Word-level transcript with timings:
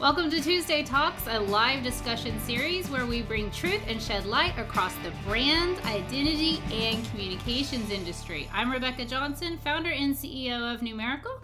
Welcome 0.00 0.30
to 0.30 0.40
Tuesday 0.40 0.84
Talks, 0.84 1.26
a 1.26 1.40
live 1.40 1.82
discussion 1.82 2.38
series 2.38 2.88
where 2.88 3.04
we 3.04 3.20
bring 3.20 3.50
truth 3.50 3.82
and 3.88 4.00
shed 4.00 4.26
light 4.26 4.56
across 4.56 4.94
the 5.02 5.10
brand, 5.26 5.76
identity, 5.86 6.62
and 6.70 7.04
communications 7.10 7.90
industry. 7.90 8.48
I'm 8.52 8.70
Rebekah 8.70 9.06
Johnson, 9.06 9.58
founder 9.58 9.90
and 9.90 10.14
CEO 10.14 10.72
of 10.72 10.82
Numeracle, 10.82 11.40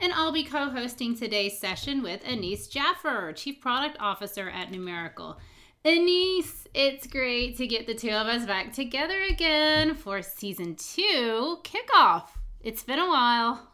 and 0.00 0.12
I'll 0.12 0.30
be 0.30 0.44
co 0.44 0.70
hosting 0.70 1.16
today's 1.16 1.58
session 1.58 2.00
with 2.00 2.20
Anis 2.24 2.68
Jaffer, 2.68 3.32
Chief 3.32 3.60
Product 3.60 3.96
Officer 3.98 4.48
at 4.50 4.70
Numeracle. 4.70 5.34
Anis, 5.84 6.68
it's 6.74 7.08
great 7.08 7.56
to 7.56 7.66
get 7.66 7.88
the 7.88 7.94
two 7.94 8.10
of 8.10 8.28
us 8.28 8.46
back 8.46 8.72
together 8.72 9.20
again 9.28 9.96
for 9.96 10.22
season 10.22 10.76
two 10.76 11.58
kickoff. 11.64 12.28
It's 12.60 12.84
been 12.84 13.00
a 13.00 13.08
while. 13.08 13.66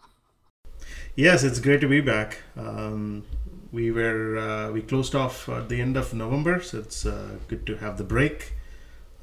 Yes, 1.16 1.44
it's 1.44 1.60
great 1.60 1.82
to 1.82 1.88
be 1.88 2.00
back. 2.00 2.38
Um, 2.56 3.24
we 3.72 3.90
were 3.90 4.38
uh, 4.38 4.70
we 4.70 4.82
closed 4.82 5.14
off 5.14 5.48
at 5.48 5.68
the 5.68 5.80
end 5.80 5.96
of 5.96 6.12
November, 6.14 6.60
so 6.60 6.78
it's 6.78 7.06
uh, 7.06 7.30
good 7.48 7.66
to 7.66 7.76
have 7.78 7.96
the 7.96 8.04
break 8.04 8.52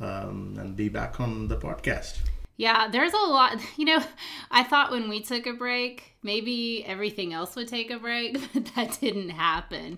um, 0.02 0.58
and 0.60 0.76
be 0.76 0.90
back 0.90 1.20
on 1.20 1.48
the 1.48 1.56
podcast. 1.56 2.18
Yeah, 2.58 2.90
there's 2.90 3.14
a 3.14 3.18
lot. 3.18 3.62
You 3.78 3.86
know, 3.86 4.04
I 4.52 4.64
thought 4.64 4.92
when 4.92 5.08
we 5.08 5.22
took 5.22 5.48
a 5.48 5.54
break, 5.54 6.16
maybe 6.24 6.84
everything 6.86 7.32
else 7.32 7.56
would 7.56 7.70
take 7.70 7.92
a 7.92 8.00
break, 8.00 8.34
but 8.54 8.66
that 8.76 8.98
didn't 9.00 9.30
happen. 9.30 9.98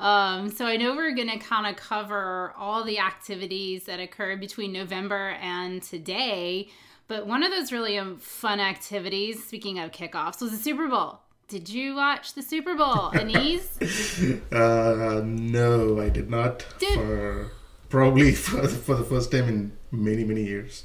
Um, 0.00 0.48
so 0.48 0.64
I 0.64 0.76
know 0.76 0.94
we're 0.94 1.14
going 1.14 1.28
to 1.28 1.38
kind 1.38 1.66
of 1.66 1.76
cover 1.76 2.54
all 2.56 2.84
the 2.84 3.00
activities 3.00 3.84
that 3.84 3.98
occurred 3.98 4.38
between 4.38 4.72
November 4.72 5.30
and 5.40 5.82
today. 5.82 6.68
But 7.08 7.26
one 7.26 7.42
of 7.42 7.50
those 7.50 7.72
really 7.72 7.98
um, 7.98 8.16
fun 8.18 8.60
activities, 8.60 9.44
speaking 9.44 9.78
of 9.78 9.90
kickoffs, 9.90 10.40
was 10.40 10.52
the 10.52 10.56
Super 10.56 10.88
Bowl. 10.88 11.20
Did 11.48 11.70
you 11.70 11.94
watch 11.94 12.34
the 12.34 12.42
Super 12.42 12.74
Bowl, 12.74 13.10
Anis? 13.14 13.78
uh, 14.52 15.22
no, 15.24 15.98
I 15.98 16.10
did 16.10 16.28
not. 16.28 16.66
Did... 16.78 16.92
For 16.92 17.52
probably 17.88 18.32
for, 18.44 18.68
for 18.68 18.96
the 18.96 19.02
first 19.02 19.32
time 19.32 19.48
in 19.48 19.72
many 19.90 20.24
many 20.24 20.44
years, 20.44 20.84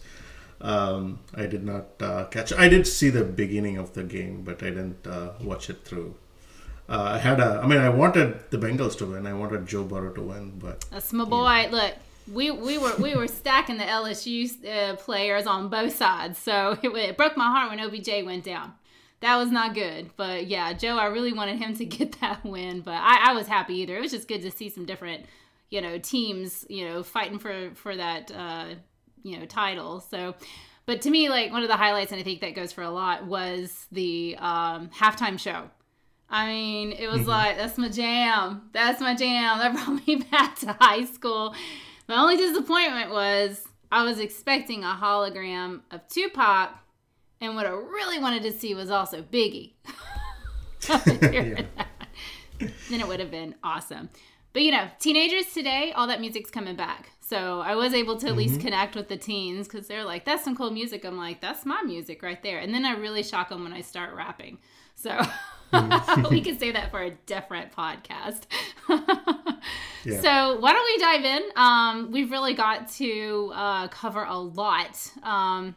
um, 0.61 1.19
I 1.35 1.47
did 1.47 1.65
not 1.65 2.01
uh, 2.01 2.23
catch. 2.31 2.53
I 2.53 2.69
did 2.69 2.87
see 2.87 3.09
the 3.09 3.25
beginning 3.25 3.77
of 3.77 3.93
the 3.93 4.05
game, 4.05 4.43
but 4.43 4.63
I 4.63 4.69
didn't 4.69 5.05
uh, 5.05 5.31
watch 5.41 5.69
it 5.69 5.83
through. 5.83 6.15
Uh, 6.87 7.11
I 7.15 7.17
had 7.17 7.41
a. 7.41 7.59
I 7.61 7.67
mean, 7.67 7.79
I 7.79 7.89
wanted 7.89 8.49
the 8.49 8.57
Bengals 8.57 8.97
to 8.99 9.05
win. 9.05 9.27
I 9.27 9.33
wanted 9.33 9.67
Joe 9.67 9.83
Burrow 9.83 10.13
to 10.13 10.21
win, 10.21 10.59
but 10.59 10.85
that's 10.89 11.11
my 11.11 11.25
boy. 11.25 11.63
Yeah. 11.63 11.69
Look, 11.71 11.93
we 12.31 12.51
we 12.51 12.77
were 12.77 12.95
we 12.95 13.15
were 13.15 13.27
stacking 13.27 13.79
the 13.79 13.83
LSU 13.83 14.47
uh, 14.65 14.95
players 14.95 15.45
on 15.45 15.67
both 15.67 15.93
sides, 15.93 16.37
so 16.37 16.77
it, 16.81 16.87
it 16.87 17.17
broke 17.17 17.35
my 17.35 17.49
heart 17.51 17.69
when 17.69 17.81
OBJ 17.81 18.25
went 18.25 18.45
down 18.45 18.75
that 19.23 19.37
was 19.37 19.51
not 19.51 19.73
good. 19.73 20.09
But 20.17 20.47
yeah, 20.47 20.73
Joe, 20.73 20.97
I 20.97 21.05
really 21.05 21.31
wanted 21.31 21.57
him 21.57 21.73
to 21.77 21.85
get 21.97 22.19
that 22.19 22.43
win, 22.43 22.81
but 22.81 22.95
I, 22.95 23.31
I 23.31 23.33
was 23.33 23.47
happy 23.47 23.75
either. 23.75 23.97
It 23.97 24.01
was 24.01 24.11
just 24.11 24.27
good 24.27 24.41
to 24.41 24.51
see 24.51 24.69
some 24.69 24.85
different, 24.85 25.25
you 25.69 25.81
know, 25.81 25.97
teams, 25.97 26.65
you 26.69 26.85
know, 26.85 27.03
fighting 27.03 27.39
for 27.39 27.71
for 27.73 27.95
that, 27.95 28.31
uh, 28.35 28.75
you 29.23 29.39
know, 29.39 29.45
title. 29.45 30.01
So, 30.01 30.35
but 30.85 31.01
to 31.03 31.09
me, 31.09 31.29
like 31.29 31.51
one 31.51 31.63
of 31.63 31.69
the 31.69 31.77
highlights, 31.77 32.11
and 32.11 32.19
I 32.19 32.23
think 32.23 32.41
that 32.41 32.53
goes 32.53 32.73
for 32.73 32.83
a 32.83 32.89
lot, 32.89 33.25
was 33.25 33.87
the 33.93 34.35
um, 34.39 34.89
halftime 34.89 35.39
show. 35.39 35.69
I 36.29 36.47
mean, 36.47 36.91
it 36.91 37.07
was 37.07 37.21
mm-hmm. 37.21 37.29
like 37.29 37.57
that's 37.57 37.77
my 37.77 37.87
jam. 37.87 38.69
That's 38.73 38.99
my 38.99 39.15
jam. 39.15 39.59
That 39.59 39.73
brought 39.73 40.05
me 40.05 40.15
back 40.17 40.59
to 40.59 40.73
high 40.73 41.05
school. 41.05 41.55
My 42.09 42.17
only 42.17 42.35
disappointment 42.35 43.11
was 43.11 43.65
I 43.89 44.03
was 44.03 44.19
expecting 44.19 44.83
a 44.83 44.99
hologram 45.01 45.79
of 45.91 46.05
Tupac 46.09 46.82
and 47.43 47.55
what 47.55 47.65
I 47.65 47.71
really 47.71 48.19
wanted 48.19 48.43
to 48.43 48.53
see 48.53 48.73
was 48.73 48.89
also 48.89 49.21
Biggie. 49.21 49.73
then 50.87 51.67
it 52.89 53.07
would 53.07 53.19
have 53.19 53.31
been 53.31 53.55
awesome. 53.63 54.09
But 54.53 54.61
you 54.61 54.71
know, 54.71 54.87
teenagers 54.99 55.53
today, 55.53 55.91
all 55.93 56.07
that 56.07 56.21
music's 56.21 56.49
coming 56.49 56.75
back. 56.75 57.11
So 57.19 57.61
I 57.61 57.75
was 57.75 57.93
able 57.93 58.15
to 58.17 58.27
at 58.27 58.29
mm-hmm. 58.29 58.37
least 58.39 58.61
connect 58.61 58.95
with 58.95 59.09
the 59.09 59.17
teens 59.17 59.67
because 59.67 59.87
they're 59.87 60.05
like, 60.05 60.23
that's 60.23 60.43
some 60.43 60.55
cool 60.55 60.71
music. 60.71 61.03
I'm 61.03 61.17
like, 61.17 61.41
that's 61.41 61.65
my 61.65 61.81
music 61.81 62.23
right 62.23 62.41
there. 62.41 62.59
And 62.59 62.73
then 62.73 62.85
I 62.85 62.93
really 62.93 63.23
shock 63.23 63.49
them 63.49 63.63
when 63.63 63.73
I 63.73 63.81
start 63.81 64.13
rapping. 64.15 64.59
So 64.95 65.09
mm-hmm. 65.73 66.29
we 66.29 66.41
could 66.41 66.59
say 66.59 66.71
that 66.71 66.91
for 66.91 67.01
a 67.01 67.11
different 67.25 67.71
podcast. 67.73 68.43
yeah. 70.05 70.21
So 70.21 70.59
why 70.59 70.71
don't 70.71 70.85
we 70.85 70.97
dive 70.97 71.25
in? 71.25 71.43
Um, 71.55 72.11
we've 72.11 72.31
really 72.31 72.53
got 72.53 72.89
to 72.93 73.51
uh, 73.53 73.87
cover 73.89 74.23
a 74.23 74.37
lot. 74.37 75.11
Um, 75.23 75.75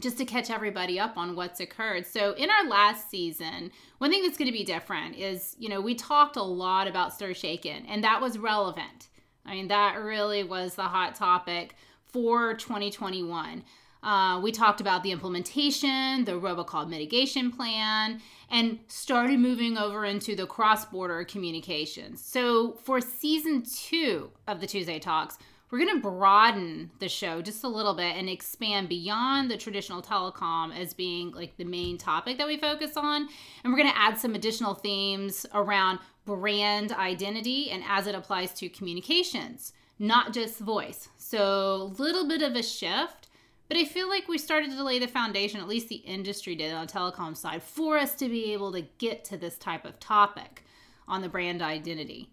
just 0.00 0.18
to 0.18 0.24
catch 0.24 0.50
everybody 0.50 0.98
up 0.98 1.16
on 1.16 1.36
what's 1.36 1.60
occurred. 1.60 2.06
So, 2.06 2.32
in 2.32 2.50
our 2.50 2.68
last 2.68 3.10
season, 3.10 3.70
one 3.98 4.10
thing 4.10 4.22
that's 4.22 4.36
going 4.36 4.50
to 4.50 4.52
be 4.52 4.64
different 4.64 5.16
is, 5.16 5.54
you 5.58 5.68
know, 5.68 5.80
we 5.80 5.94
talked 5.94 6.36
a 6.36 6.42
lot 6.42 6.86
about 6.88 7.14
STIR/SHAKEN, 7.14 7.86
and 7.86 8.02
that 8.02 8.20
was 8.20 8.38
relevant. 8.38 9.08
I 9.46 9.54
mean, 9.54 9.68
that 9.68 9.96
really 10.00 10.42
was 10.42 10.74
the 10.74 10.82
hot 10.82 11.14
topic 11.14 11.76
for 12.06 12.54
2021. 12.54 13.64
Uh, 14.02 14.38
we 14.42 14.52
talked 14.52 14.82
about 14.82 15.02
the 15.02 15.10
implementation, 15.10 16.24
the 16.24 16.32
robocall 16.32 16.86
mitigation 16.86 17.50
plan, 17.50 18.20
and 18.50 18.78
started 18.86 19.40
moving 19.40 19.78
over 19.78 20.04
into 20.04 20.36
the 20.36 20.46
cross 20.46 20.84
border 20.84 21.24
communications. 21.24 22.22
So, 22.22 22.72
for 22.82 23.00
season 23.00 23.62
two 23.62 24.30
of 24.46 24.60
the 24.60 24.66
Tuesday 24.66 24.98
Talks, 24.98 25.38
we're 25.74 25.84
going 25.84 26.00
to 26.00 26.08
broaden 26.08 26.88
the 27.00 27.08
show 27.08 27.42
just 27.42 27.64
a 27.64 27.68
little 27.68 27.94
bit 27.94 28.14
and 28.14 28.28
expand 28.28 28.88
beyond 28.88 29.50
the 29.50 29.56
traditional 29.56 30.00
telecom 30.00 30.72
as 30.72 30.94
being 30.94 31.32
like 31.32 31.56
the 31.56 31.64
main 31.64 31.98
topic 31.98 32.38
that 32.38 32.46
we 32.46 32.56
focus 32.56 32.92
on. 32.96 33.28
And 33.64 33.72
we're 33.72 33.80
going 33.80 33.90
to 33.90 33.98
add 33.98 34.16
some 34.16 34.36
additional 34.36 34.74
themes 34.74 35.44
around 35.52 35.98
brand 36.26 36.92
identity 36.92 37.72
and 37.72 37.82
as 37.88 38.06
it 38.06 38.14
applies 38.14 38.52
to 38.52 38.68
communications, 38.68 39.72
not 39.98 40.32
just 40.32 40.60
voice. 40.60 41.08
So, 41.16 41.74
a 41.74 42.00
little 42.00 42.28
bit 42.28 42.42
of 42.42 42.54
a 42.54 42.62
shift. 42.62 43.26
But 43.66 43.76
I 43.76 43.84
feel 43.84 44.08
like 44.08 44.28
we 44.28 44.38
started 44.38 44.70
to 44.70 44.84
lay 44.84 45.00
the 45.00 45.08
foundation, 45.08 45.58
at 45.58 45.66
least 45.66 45.88
the 45.88 45.96
industry 45.96 46.54
did 46.54 46.72
on 46.72 46.86
the 46.86 46.92
telecom 46.92 47.36
side, 47.36 47.64
for 47.64 47.98
us 47.98 48.14
to 48.16 48.28
be 48.28 48.52
able 48.52 48.70
to 48.70 48.82
get 48.98 49.24
to 49.24 49.36
this 49.36 49.58
type 49.58 49.84
of 49.84 49.98
topic 49.98 50.62
on 51.08 51.20
the 51.20 51.28
brand 51.28 51.62
identity. 51.62 52.30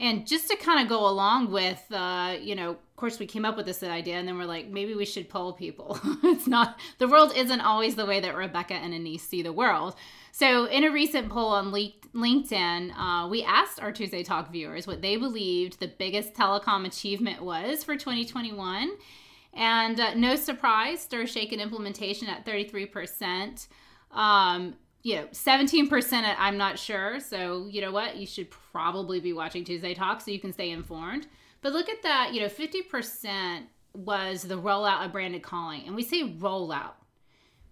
And 0.00 0.26
just 0.26 0.48
to 0.48 0.56
kind 0.56 0.82
of 0.82 0.88
go 0.88 1.06
along 1.06 1.52
with, 1.52 1.84
uh, 1.92 2.34
you 2.40 2.54
know, 2.54 2.70
of 2.70 2.96
course, 2.96 3.18
we 3.18 3.26
came 3.26 3.44
up 3.44 3.54
with 3.54 3.66
this 3.66 3.82
idea, 3.82 4.14
and 4.14 4.26
then 4.26 4.38
we're 4.38 4.46
like, 4.46 4.66
maybe 4.66 4.94
we 4.94 5.04
should 5.04 5.28
poll 5.28 5.52
people. 5.52 6.00
it's 6.24 6.46
not 6.46 6.80
the 6.96 7.06
world 7.06 7.34
isn't 7.36 7.60
always 7.60 7.96
the 7.96 8.06
way 8.06 8.18
that 8.18 8.34
Rebekah 8.34 8.74
and 8.74 8.94
Anis 8.94 9.22
see 9.22 9.42
the 9.42 9.52
world. 9.52 9.94
So, 10.32 10.64
in 10.64 10.84
a 10.84 10.90
recent 10.90 11.28
poll 11.28 11.50
on 11.50 11.70
LinkedIn, 11.70 12.92
uh, 12.96 13.28
we 13.28 13.42
asked 13.42 13.78
our 13.78 13.92
Tuesday 13.92 14.22
Talk 14.22 14.50
viewers 14.50 14.86
what 14.86 15.02
they 15.02 15.16
believed 15.16 15.80
the 15.80 15.88
biggest 15.88 16.32
telecom 16.32 16.86
achievement 16.86 17.42
was 17.42 17.84
for 17.84 17.94
2021. 17.94 18.92
And 19.52 20.00
uh, 20.00 20.14
no 20.14 20.34
surprise, 20.36 21.02
STIR/SHAKEN 21.02 21.60
implementation 21.60 22.26
at 22.28 22.46
33%. 22.46 23.68
Um, 24.12 24.76
you 25.02 25.16
know, 25.16 25.26
17% 25.26 26.34
I'm 26.38 26.56
not 26.56 26.78
sure. 26.78 27.20
So, 27.20 27.66
you 27.70 27.80
know 27.80 27.92
what? 27.92 28.16
You 28.16 28.26
should 28.26 28.50
probably 28.50 29.20
be 29.20 29.32
watching 29.32 29.64
Tuesday 29.64 29.94
Talk 29.94 30.20
so 30.20 30.30
you 30.30 30.40
can 30.40 30.52
stay 30.52 30.70
informed. 30.70 31.26
But 31.62 31.72
look 31.72 31.88
at 31.88 32.02
that, 32.02 32.32
you 32.34 32.40
know, 32.40 32.48
50% 32.48 33.62
was 33.94 34.42
the 34.42 34.60
rollout 34.60 35.04
of 35.04 35.12
branded 35.12 35.42
calling. 35.42 35.82
And 35.86 35.94
we 35.94 36.02
say 36.02 36.34
rollout 36.34 36.94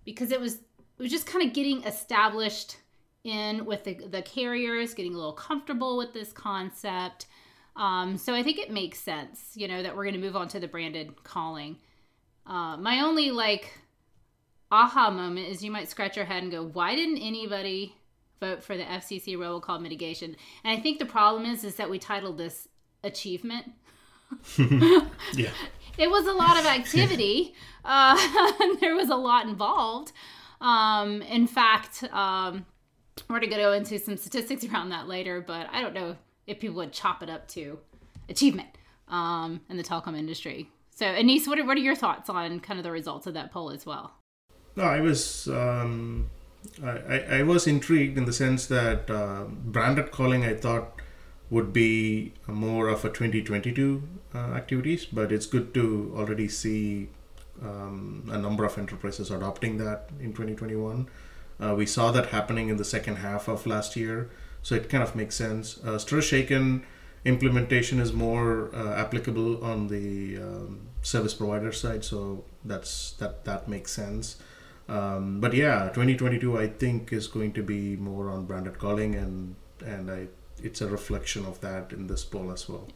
because 0.04 0.32
it 0.32 0.40
was 0.40 0.54
it 0.54 1.02
was 1.02 1.12
just 1.12 1.26
kind 1.26 1.46
of 1.46 1.54
getting 1.54 1.84
established 1.84 2.78
in 3.22 3.64
with 3.64 3.84
the, 3.84 3.94
the 3.94 4.22
carriers, 4.22 4.94
getting 4.94 5.14
a 5.14 5.16
little 5.16 5.32
comfortable 5.32 5.96
with 5.96 6.12
this 6.12 6.32
concept. 6.32 7.26
Um, 7.76 8.16
so 8.16 8.34
I 8.34 8.42
think 8.42 8.58
it 8.58 8.72
makes 8.72 8.98
sense, 8.98 9.52
you 9.54 9.68
know, 9.68 9.82
that 9.82 9.94
we're 9.94 10.02
going 10.02 10.14
to 10.14 10.20
move 10.20 10.34
on 10.34 10.48
to 10.48 10.58
the 10.58 10.66
branded 10.66 11.22
calling. 11.22 11.76
Uh, 12.44 12.76
my 12.78 13.00
only 13.00 13.30
like 13.30 13.78
aha 14.70 15.10
moment 15.10 15.48
is 15.48 15.62
you 15.62 15.70
might 15.70 15.88
scratch 15.88 16.16
your 16.16 16.26
head 16.26 16.42
and 16.42 16.52
go, 16.52 16.64
why 16.64 16.94
didn't 16.94 17.18
anybody 17.18 17.94
vote 18.40 18.62
for 18.62 18.76
the 18.76 18.84
FCC 18.84 19.36
robocall 19.36 19.80
mitigation? 19.80 20.36
And 20.64 20.78
I 20.78 20.80
think 20.80 20.98
the 20.98 21.06
problem 21.06 21.44
is 21.46 21.64
is 21.64 21.76
that 21.76 21.90
we 21.90 21.98
titled 21.98 22.38
this 22.38 22.68
achievement. 23.02 23.72
yeah. 25.34 25.50
It 25.98 26.08
was 26.08 26.28
a 26.28 26.32
lot 26.32 26.56
of 26.56 26.64
activity. 26.64 27.56
uh, 27.84 28.16
there 28.80 28.94
was 28.94 29.08
a 29.08 29.16
lot 29.16 29.46
involved. 29.46 30.12
Um, 30.60 31.22
in 31.22 31.48
fact, 31.48 32.04
um, 32.12 32.66
we're 33.28 33.40
going 33.40 33.50
to 33.50 33.56
go 33.56 33.72
into 33.72 33.98
some 33.98 34.16
statistics 34.16 34.64
around 34.64 34.90
that 34.90 35.08
later, 35.08 35.40
but 35.40 35.66
I 35.72 35.80
don't 35.80 35.94
know 35.94 36.16
if 36.46 36.60
people 36.60 36.76
would 36.76 36.92
chop 36.92 37.24
it 37.24 37.28
up 37.28 37.48
to 37.48 37.80
achievement 38.28 38.68
um, 39.08 39.60
in 39.68 39.76
the 39.76 39.82
telecom 39.82 40.16
industry. 40.16 40.70
So, 40.94 41.04
Anis, 41.06 41.48
what 41.48 41.58
are, 41.58 41.64
what 41.64 41.76
are 41.76 41.80
your 41.80 41.96
thoughts 41.96 42.30
on 42.30 42.60
kind 42.60 42.78
of 42.78 42.84
the 42.84 42.92
results 42.92 43.26
of 43.26 43.34
that 43.34 43.50
poll 43.50 43.70
as 43.70 43.84
well? 43.84 44.12
No, 44.78 44.84
I 44.84 45.00
was 45.00 45.48
um, 45.48 46.30
I, 46.84 47.38
I 47.38 47.42
was 47.42 47.66
intrigued 47.66 48.16
in 48.16 48.26
the 48.26 48.32
sense 48.32 48.66
that 48.66 49.10
uh, 49.10 49.42
branded 49.50 50.12
calling 50.12 50.44
I 50.44 50.54
thought 50.54 50.92
would 51.50 51.72
be 51.72 52.32
more 52.46 52.86
of 52.86 53.04
a 53.04 53.08
2022 53.08 54.00
uh, 54.32 54.38
activities, 54.38 55.04
but 55.04 55.32
it's 55.32 55.46
good 55.46 55.74
to 55.74 56.14
already 56.16 56.46
see 56.46 57.08
um, 57.60 58.30
a 58.30 58.38
number 58.38 58.64
of 58.64 58.78
enterprises 58.78 59.32
adopting 59.32 59.78
that 59.78 60.10
in 60.20 60.32
2021. 60.32 61.08
Uh, 61.58 61.74
we 61.76 61.84
saw 61.84 62.12
that 62.12 62.26
happening 62.26 62.68
in 62.68 62.76
the 62.76 62.84
second 62.84 63.16
half 63.16 63.48
of 63.48 63.66
last 63.66 63.96
year. 63.96 64.30
So 64.62 64.76
it 64.76 64.88
kind 64.88 65.02
of 65.02 65.16
makes 65.16 65.34
sense. 65.34 65.80
Uh, 65.84 65.98
STIR/SHAKEN 65.98 66.84
implementation 67.24 67.98
is 67.98 68.12
more 68.12 68.70
uh, 68.72 68.94
applicable 68.94 69.64
on 69.64 69.88
the 69.88 70.36
um, 70.36 70.82
service 71.02 71.34
provider 71.34 71.72
side, 71.72 72.04
so 72.04 72.44
that's 72.64 73.10
that 73.14 73.44
that 73.44 73.66
makes 73.66 73.90
sense. 73.90 74.36
Um, 74.88 75.40
but 75.40 75.52
yeah, 75.52 75.88
2022 75.88 76.58
I 76.58 76.68
think 76.68 77.12
is 77.12 77.26
going 77.26 77.52
to 77.52 77.62
be 77.62 77.96
more 77.96 78.30
on 78.30 78.46
branded 78.46 78.78
calling, 78.78 79.14
and 79.14 79.56
and 79.84 80.10
I 80.10 80.28
it's 80.62 80.80
a 80.80 80.88
reflection 80.88 81.44
of 81.44 81.60
that 81.60 81.92
in 81.92 82.06
this 82.06 82.24
poll 82.24 82.50
as 82.50 82.68
well. 82.68 82.88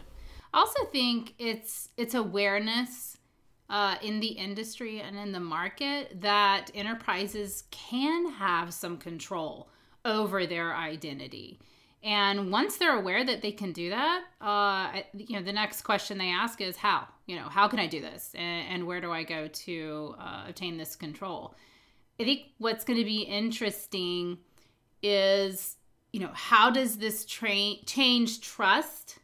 I 0.54 0.60
also 0.60 0.84
think 0.86 1.34
it's 1.38 1.90
it's 1.96 2.14
awareness 2.14 3.18
uh, 3.68 3.96
in 4.02 4.20
the 4.20 4.28
industry 4.28 5.00
and 5.00 5.16
in 5.16 5.32
the 5.32 5.40
market 5.40 6.20
that 6.20 6.70
enterprises 6.74 7.64
can 7.70 8.30
have 8.32 8.72
some 8.74 8.96
control 8.96 9.68
over 10.04 10.46
their 10.46 10.74
identity. 10.74 11.58
And 12.04 12.50
once 12.50 12.78
they're 12.78 12.98
aware 12.98 13.24
that 13.24 13.42
they 13.42 13.52
can 13.52 13.72
do 13.72 13.90
that, 13.90 14.24
uh, 14.40 15.02
you 15.14 15.36
know, 15.36 15.42
the 15.42 15.52
next 15.52 15.82
question 15.82 16.18
they 16.18 16.30
ask 16.30 16.60
is 16.60 16.76
how. 16.76 17.06
You 17.26 17.36
know, 17.36 17.48
how 17.48 17.68
can 17.68 17.78
I 17.78 17.86
do 17.86 18.00
this, 18.00 18.32
and, 18.34 18.68
and 18.68 18.86
where 18.86 19.00
do 19.00 19.12
I 19.12 19.22
go 19.22 19.46
to 19.46 20.14
uh, 20.18 20.44
obtain 20.48 20.76
this 20.76 20.96
control? 20.96 21.54
I 22.20 22.24
think 22.24 22.42
what's 22.58 22.84
going 22.84 22.98
to 22.98 23.04
be 23.04 23.22
interesting 23.22 24.38
is, 25.02 25.76
you 26.12 26.20
know, 26.20 26.30
how 26.32 26.70
does 26.70 26.98
this 26.98 27.24
change 27.24 28.40
trust 28.40 29.18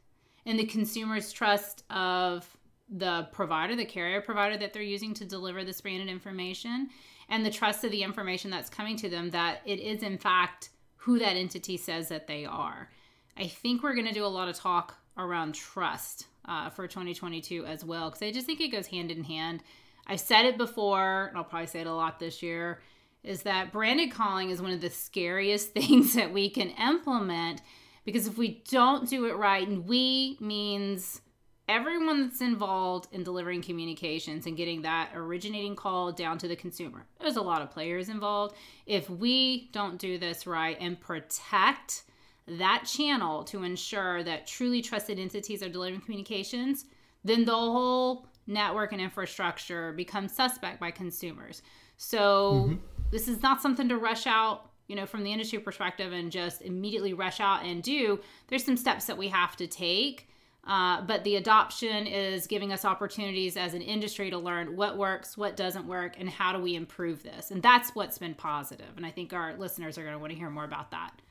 and 0.47 0.59
the 0.59 0.67
consumer's 0.67 1.31
trust 1.31 1.85
of 1.91 2.57
the 2.89 3.29
provider, 3.33 3.77
the 3.77 3.85
carrier 3.85 4.21
provider 4.21 4.57
that 4.57 4.73
they're 4.73 4.83
using 4.83 5.13
to 5.15 5.25
deliver 5.25 5.65
this 5.65 5.81
branded 5.81 6.09
information, 6.09 6.89
and 7.29 7.45
the 7.45 7.51
trust 7.51 7.85
of 7.85 7.91
the 7.91 8.03
information 8.03 8.51
that's 8.51 8.71
coming 8.71 8.97
to 8.97 9.09
them 9.09 9.31
that 9.31 9.61
it 9.67 9.79
is, 9.79 10.03
in 10.03 10.17
fact, 10.17 10.71
who 10.97 11.19
that 11.19 11.37
entity 11.37 11.77
says 11.77 12.09
that 12.09 12.27
they 12.27 12.47
are. 12.47 12.91
I 13.37 13.47
think 13.47 13.83
we're 13.83 13.95
going 13.95 14.07
to 14.07 14.13
do 14.13 14.25
a 14.25 14.27
lot 14.27 14.49
of 14.49 14.57
talk 14.57 14.97
around 15.17 15.55
trust 15.55 16.27
uh, 16.47 16.71
for 16.71 16.87
2022 16.87 17.67
as 17.67 17.85
well, 17.85 18.09
because 18.09 18.23
I 18.23 18.33
just 18.33 18.47
think 18.47 18.61
it 18.61 18.69
goes 18.69 18.87
hand 18.87 19.11
in 19.11 19.25
hand. 19.25 19.63
I've 20.09 20.21
said 20.21 20.47
it 20.47 20.57
before, 20.57 21.27
and 21.27 21.37
I'll 21.37 21.45
probably 21.45 21.67
say 21.67 21.81
it 21.81 21.87
a 21.87 21.95
lot 21.95 22.19
this 22.19 22.43
year, 22.43 22.81
is 23.23 23.43
that 23.43 23.73
branded 23.73 24.11
calling 24.11 24.51
is 24.51 24.63
one 24.63 24.73
of 24.73 24.81
the 24.81 24.91
scariest 24.91 25.71
things 25.75 26.15
that 26.15 26.33
we 26.33 26.49
can 26.49 26.71
implement 26.71 27.61
because 28.09 28.27
if 28.27 28.39
we 28.39 28.63
don't 28.71 29.07
do 29.07 29.27
it 29.27 29.37
right, 29.37 29.69
and 29.69 29.87
we 29.87 30.39
means 30.41 31.21
everyone 31.69 32.23
that's 32.23 32.41
involved 32.41 33.07
in 33.13 33.23
delivering 33.23 33.61
communications 33.61 34.47
and 34.47 34.57
getting 34.57 34.81
that 34.81 35.11
originating 35.15 35.77
call 35.77 36.11
down 36.11 36.39
to 36.39 36.49
the 36.49 36.57
consumer. 36.57 37.05
There's 37.21 37.37
a 37.37 37.43
lot 37.43 37.61
of 37.61 37.71
players 37.71 38.09
involved. 38.09 38.57
If 38.87 39.11
we 39.11 39.69
don't 39.73 39.99
do 39.99 40.17
this 40.17 40.47
right 40.47 40.79
and 40.81 40.99
protect 40.99 42.05
that 42.47 42.85
channel 42.91 43.45
to 43.45 43.63
ensure 43.63 44.23
that 44.23 44.47
truly 44.47 44.81
trusted 44.81 45.19
entities 45.19 45.63
are 45.63 45.69
delivering 45.69 46.01
communications, 46.01 46.87
then 47.25 47.45
the 47.45 47.53
whole 47.53 48.28
network 48.49 48.93
and 48.93 49.01
infrastructure 49.01 49.93
become 49.93 50.27
suspect 50.27 50.81
by 50.81 50.91
consumers. 50.91 51.63
So 51.97 52.67
mm-hmm. 52.67 52.77
this 53.11 53.29
is 53.29 53.43
not 53.43 53.63
something 53.63 53.89
to 53.89 53.99
rush 53.99 54.27
out, 54.27 54.71
you 54.89 54.97
know, 54.97 55.07
from 55.07 55.23
the 55.23 55.33
industry 55.33 55.59
perspective 55.59 56.13
and 56.13 56.33
just 56.33 56.63
immediately 56.63 57.13
rush 57.13 57.41
out 57.41 57.65
and 57.65 57.83
do. 57.83 58.21
There's 58.49 58.65
some 58.65 58.77
steps 58.77 59.07
that 59.07 59.19
we 59.19 59.29
have 59.29 59.57
to 59.57 59.67
take 59.67 60.29
uh, 60.69 61.01
but 61.01 61.25
the 61.25 61.37
adoption 61.37 62.07
is 62.07 62.47
giving 62.47 62.73
us 62.73 62.85
opportunities 62.85 63.57
as 63.57 63.73
an 63.73 63.81
industry 63.81 64.29
to 64.31 64.37
learn 64.37 64.77
what 64.77 64.99
works, 64.99 65.37
what 65.37 65.57
doesn't 65.57 65.87
work, 65.87 66.17
and 66.19 66.29
how 66.29 66.53
do 66.53 66.63
we 66.63 66.75
improve 66.75 67.23
this. 67.23 67.51
And 67.51 67.63
that's 67.63 67.95
what's 67.95 68.19
been 68.19 68.35
positive. 68.35 68.91
And 68.97 69.07
I 69.07 69.11
think 69.11 69.33
our 69.33 69.57
listeners 69.57 69.97
are 69.97 70.03
going 70.03 70.13
to 70.13 70.19
want 70.19 70.33
to 70.33 70.39
hear 70.39 70.51
more 70.51 70.65
about 70.65 70.91
that 70.91 71.23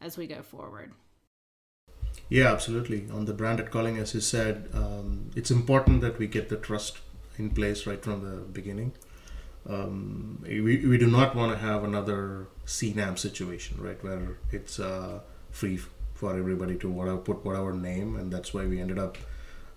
as 0.00 0.16
we 0.16 0.28
go 0.28 0.42
forward. 0.42 0.92
Yeah, 2.28 2.52
absolutely. 2.52 3.08
On 3.10 3.26
the 3.26 3.32
branded 3.34 3.70
calling, 3.70 3.98
as 3.98 4.14
you 4.14 4.20
said, 4.20 4.68
um, 4.72 5.30
it's 5.36 5.50
important 5.50 6.00
that 6.00 6.18
we 6.18 6.26
get 6.26 6.48
the 6.48 6.56
trust 6.56 6.98
in 7.38 7.50
place 7.50 7.86
right 7.86 8.02
from 8.02 8.24
the 8.24 8.40
beginning. 8.42 8.92
Um, 9.68 10.42
we, 10.42 10.86
we 10.86 10.98
do 10.98 11.06
not 11.06 11.34
want 11.34 11.52
to 11.52 11.58
have 11.58 11.84
another 11.84 12.46
CNAM 12.66 13.18
situation, 13.18 13.78
right, 13.80 14.02
where 14.02 14.38
it's 14.52 14.78
uh, 14.78 15.20
free 15.50 15.78
for 16.14 16.36
everybody 16.38 16.76
to 16.76 16.88
whatever 16.90 17.18
put 17.18 17.44
whatever 17.44 17.72
name, 17.72 18.16
and 18.16 18.32
that's 18.32 18.52
why 18.54 18.66
we 18.66 18.80
ended 18.80 18.98
up 18.98 19.18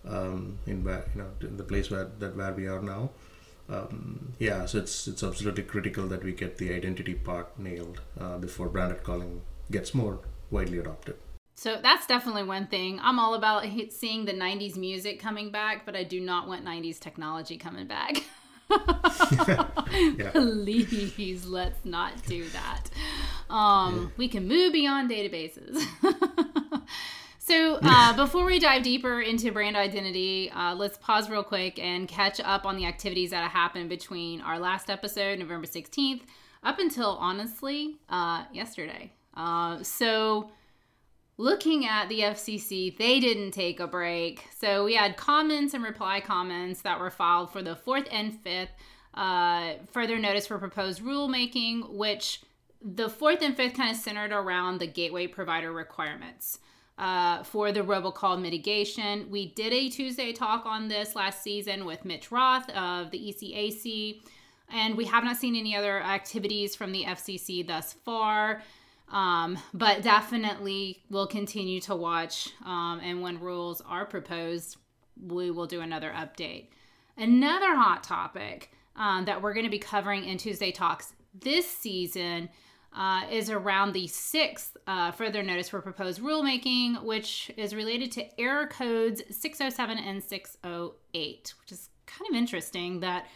um, 0.07 0.57
in 0.65 0.79
you 0.79 1.21
know 1.21 1.29
in 1.41 1.57
the 1.57 1.63
place 1.63 1.89
where 1.89 2.05
that 2.19 2.35
where 2.35 2.53
we 2.53 2.67
are 2.67 2.81
now. 2.81 3.09
Um, 3.69 4.33
yeah, 4.39 4.65
so 4.65 4.79
it's 4.79 5.07
it's 5.07 5.23
absolutely 5.23 5.63
critical 5.63 6.07
that 6.07 6.23
we 6.23 6.33
get 6.33 6.57
the 6.57 6.73
identity 6.73 7.13
part 7.13 7.57
nailed 7.59 8.01
uh, 8.19 8.37
before 8.37 8.67
branded 8.69 9.03
calling 9.03 9.41
gets 9.71 9.93
more 9.93 10.19
widely 10.51 10.77
adopted. 10.79 11.15
So 11.57 11.79
that's 11.81 12.05
definitely 12.05 12.43
one 12.43 12.67
thing. 12.67 12.99
I'm 13.01 13.17
all 13.17 13.33
about 13.33 13.65
seeing 13.89 14.25
the 14.25 14.33
90s 14.33 14.77
music 14.77 15.19
coming 15.19 15.49
back, 15.51 15.87
but 15.87 15.95
I 15.95 16.03
do 16.03 16.19
not 16.19 16.47
want 16.47 16.63
90s 16.63 16.99
technology 16.99 17.57
coming 17.57 17.87
back. 17.87 18.23
Please, 20.33 21.47
let's 21.47 21.83
not 21.83 22.13
do 22.27 22.45
that. 22.49 22.83
Um, 23.49 23.95
yeah. 23.95 24.09
We 24.17 24.27
can 24.27 24.47
move 24.47 24.71
beyond 24.71 25.09
databases. 25.09 25.83
so, 27.39 27.79
uh, 27.81 28.13
before 28.15 28.45
we 28.45 28.59
dive 28.59 28.83
deeper 28.83 29.19
into 29.19 29.51
brand 29.51 29.75
identity, 29.75 30.51
uh, 30.51 30.75
let's 30.75 30.99
pause 30.99 31.27
real 31.27 31.43
quick 31.43 31.79
and 31.79 32.07
catch 32.07 32.39
up 32.39 32.67
on 32.67 32.77
the 32.77 32.85
activities 32.85 33.31
that 33.31 33.41
have 33.41 33.51
happened 33.51 33.89
between 33.89 34.41
our 34.41 34.59
last 34.59 34.91
episode, 34.91 35.39
November 35.39 35.65
16th, 35.65 36.21
up 36.61 36.77
until 36.77 37.17
honestly 37.19 37.97
uh, 38.09 38.43
yesterday. 38.53 39.11
Uh, 39.35 39.81
so, 39.81 40.51
looking 41.37 41.85
at 41.85 42.09
the 42.09 42.21
FCC, 42.21 42.95
they 42.97 43.19
didn't 43.19 43.51
take 43.51 43.79
a 43.79 43.87
break. 43.87 44.47
So 44.59 44.85
we 44.85 44.95
had 44.95 45.17
comments 45.17 45.73
and 45.73 45.83
reply 45.83 46.19
comments 46.19 46.81
that 46.81 46.99
were 46.99 47.11
filed 47.11 47.51
for 47.51 47.61
the 47.61 47.75
fourth 47.75 48.07
and 48.11 48.33
fifth 48.33 48.71
uh, 49.13 49.73
further 49.91 50.19
notice 50.19 50.47
for 50.47 50.57
proposed 50.57 51.01
rulemaking, 51.01 51.89
which 51.89 52.41
the 52.81 53.09
fourth 53.09 53.41
and 53.41 53.55
fifth 53.55 53.73
kind 53.73 53.89
of 53.91 53.97
centered 53.97 54.31
around 54.31 54.79
the 54.79 54.87
gateway 54.87 55.27
provider 55.27 55.71
requirements. 55.71 56.59
Uh, 56.99 57.43
for 57.43 57.71
the 57.71 57.81
robocall 57.81 58.41
mitigation. 58.41 59.29
We 59.29 59.49
did 59.49 59.71
a 59.71 59.87
Tuesday 59.87 60.33
talk 60.33 60.65
on 60.65 60.87
this 60.87 61.15
last 61.15 61.43
season 61.43 61.85
with 61.85 62.05
Mitch 62.05 62.31
Roth 62.31 62.67
of 62.71 63.11
the 63.11 63.19
ECAC, 63.19 64.21
and 64.71 64.97
we 64.97 65.05
have 65.05 65.23
not 65.23 65.37
seen 65.37 65.55
any 65.55 65.75
other 65.75 66.01
activities 66.01 66.75
from 66.75 66.91
the 66.91 67.03
FCC 67.03 67.67
thus 67.67 67.93
far. 67.93 68.63
Um, 69.09 69.57
but 69.73 70.01
definitely 70.01 71.03
we'll 71.09 71.27
continue 71.27 71.79
to 71.81 71.95
watch. 71.95 72.49
Um, 72.65 72.99
and 73.03 73.21
when 73.21 73.39
rules 73.39 73.81
are 73.81 74.05
proposed, 74.05 74.77
we 75.21 75.51
will 75.51 75.65
do 75.65 75.81
another 75.81 76.11
update. 76.11 76.67
Another 77.17 77.75
hot 77.75 78.03
topic 78.03 78.71
um, 78.95 79.25
that 79.25 79.41
we're 79.41 79.53
going 79.53 79.65
to 79.65 79.71
be 79.71 79.79
covering 79.79 80.25
in 80.25 80.37
Tuesday 80.37 80.71
Talks 80.71 81.13
this 81.33 81.69
season 81.69 82.49
uh, 82.95 83.23
is 83.29 83.49
around 83.49 83.93
the 83.93 84.07
sixth 84.07 84.75
uh, 84.87 85.11
further 85.11 85.43
notice 85.43 85.69
for 85.69 85.81
proposed 85.81 86.21
rulemaking, 86.21 87.03
which 87.03 87.51
is 87.57 87.75
related 87.75 88.11
to 88.13 88.41
error 88.41 88.67
codes 88.67 89.21
607 89.29 89.97
and 89.97 90.23
608, 90.23 91.53
which 91.61 91.71
is 91.71 91.89
kind 92.05 92.29
of 92.29 92.35
interesting 92.35 92.99
that 93.01 93.27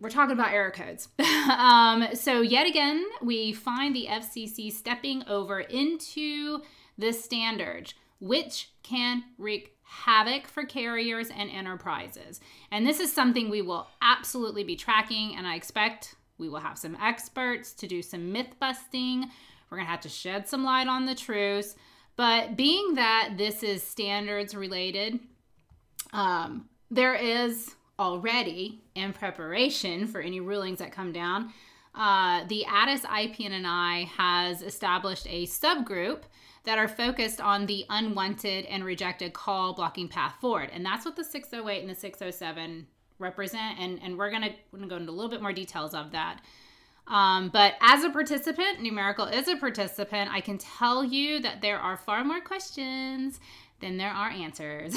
we're 0.00 0.10
talking 0.10 0.32
about 0.32 0.52
error 0.52 0.70
codes. 0.70 1.08
um, 1.58 2.08
so, 2.14 2.40
yet 2.40 2.66
again, 2.66 3.04
we 3.22 3.52
find 3.52 3.94
the 3.94 4.06
FCC 4.08 4.72
stepping 4.72 5.24
over 5.28 5.60
into 5.60 6.60
the 6.98 7.12
standard, 7.12 7.92
which 8.18 8.70
can 8.82 9.24
wreak 9.38 9.76
havoc 9.82 10.46
for 10.46 10.64
carriers 10.64 11.28
and 11.36 11.50
enterprises. 11.50 12.40
And 12.70 12.86
this 12.86 13.00
is 13.00 13.12
something 13.12 13.50
we 13.50 13.62
will 13.62 13.88
absolutely 14.00 14.64
be 14.64 14.76
tracking, 14.76 15.36
and 15.36 15.46
I 15.46 15.56
expect 15.56 16.14
we 16.38 16.48
will 16.48 16.60
have 16.60 16.78
some 16.78 16.96
experts 17.00 17.72
to 17.74 17.86
do 17.86 18.00
some 18.00 18.32
myth 18.32 18.54
busting. 18.58 19.30
We're 19.68 19.76
going 19.76 19.86
to 19.86 19.90
have 19.90 20.00
to 20.00 20.08
shed 20.08 20.48
some 20.48 20.64
light 20.64 20.88
on 20.88 21.06
the 21.06 21.14
truth. 21.14 21.76
But 22.16 22.56
being 22.56 22.94
that 22.94 23.34
this 23.36 23.62
is 23.62 23.82
standards 23.82 24.54
related, 24.54 25.20
um, 26.12 26.68
there 26.90 27.14
is 27.14 27.74
already 28.00 28.82
in 28.94 29.12
preparation 29.12 30.06
for 30.06 30.20
any 30.20 30.40
rulings 30.40 30.78
that 30.78 30.90
come 30.90 31.12
down, 31.12 31.52
uh, 31.94 32.44
the 32.48 32.64
ATIS 32.66 33.02
IPNNI 33.02 34.06
has 34.06 34.62
established 34.62 35.26
a 35.28 35.46
subgroup 35.46 36.22
that 36.64 36.78
are 36.78 36.88
focused 36.88 37.40
on 37.40 37.66
the 37.66 37.84
unwanted 37.90 38.64
and 38.66 38.84
rejected 38.84 39.32
call 39.32 39.74
blocking 39.74 40.08
path 40.08 40.34
forward. 40.40 40.70
And 40.72 40.84
that's 40.84 41.04
what 41.04 41.16
the 41.16 41.24
608 41.24 41.80
and 41.80 41.90
the 41.90 41.94
607 41.94 42.86
represent. 43.18 43.78
And, 43.78 44.00
and 44.02 44.18
we're 44.18 44.30
going 44.30 44.42
to 44.42 44.86
go 44.86 44.96
into 44.96 45.10
a 45.10 45.12
little 45.12 45.30
bit 45.30 45.42
more 45.42 45.52
details 45.52 45.94
of 45.94 46.12
that. 46.12 46.40
Um, 47.06 47.48
but 47.52 47.74
as 47.80 48.04
a 48.04 48.10
participant, 48.10 48.78
Numeracle 48.80 49.32
is 49.32 49.48
a 49.48 49.56
participant, 49.56 50.30
I 50.32 50.40
can 50.40 50.58
tell 50.58 51.02
you 51.02 51.40
that 51.40 51.60
there 51.60 51.78
are 51.78 51.96
far 51.96 52.22
more 52.24 52.40
questions 52.40 53.40
than 53.80 53.96
there 53.96 54.10
are 54.10 54.30
answers. 54.30 54.94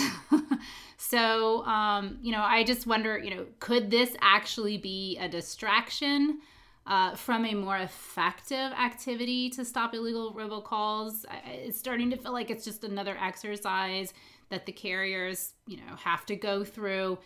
so, 0.97 1.65
um, 1.65 2.19
you 2.21 2.31
know, 2.31 2.41
I 2.41 2.63
just 2.63 2.85
wonder, 2.85 3.17
you 3.17 3.29
know, 3.33 3.45
could 3.59 3.89
this 3.89 4.15
actually 4.21 4.77
be 4.77 5.17
a 5.19 5.27
distraction 5.27 6.39
uh, 6.85 7.15
from 7.15 7.45
a 7.45 7.53
more 7.53 7.77
effective 7.77 8.71
activity 8.73 9.49
to 9.51 9.63
stop 9.63 9.93
illegal 9.93 10.33
robocalls. 10.33 11.25
It's 11.45 11.79
starting 11.79 12.09
to 12.11 12.17
feel 12.17 12.33
like 12.33 12.49
it's 12.49 12.65
just 12.65 12.83
another 12.83 13.17
exercise 13.19 14.13
that 14.49 14.65
the 14.65 14.71
carriers, 14.71 15.53
you 15.65 15.77
know, 15.77 15.95
have 15.97 16.25
to 16.27 16.35
go 16.35 16.63
through. 16.63 17.17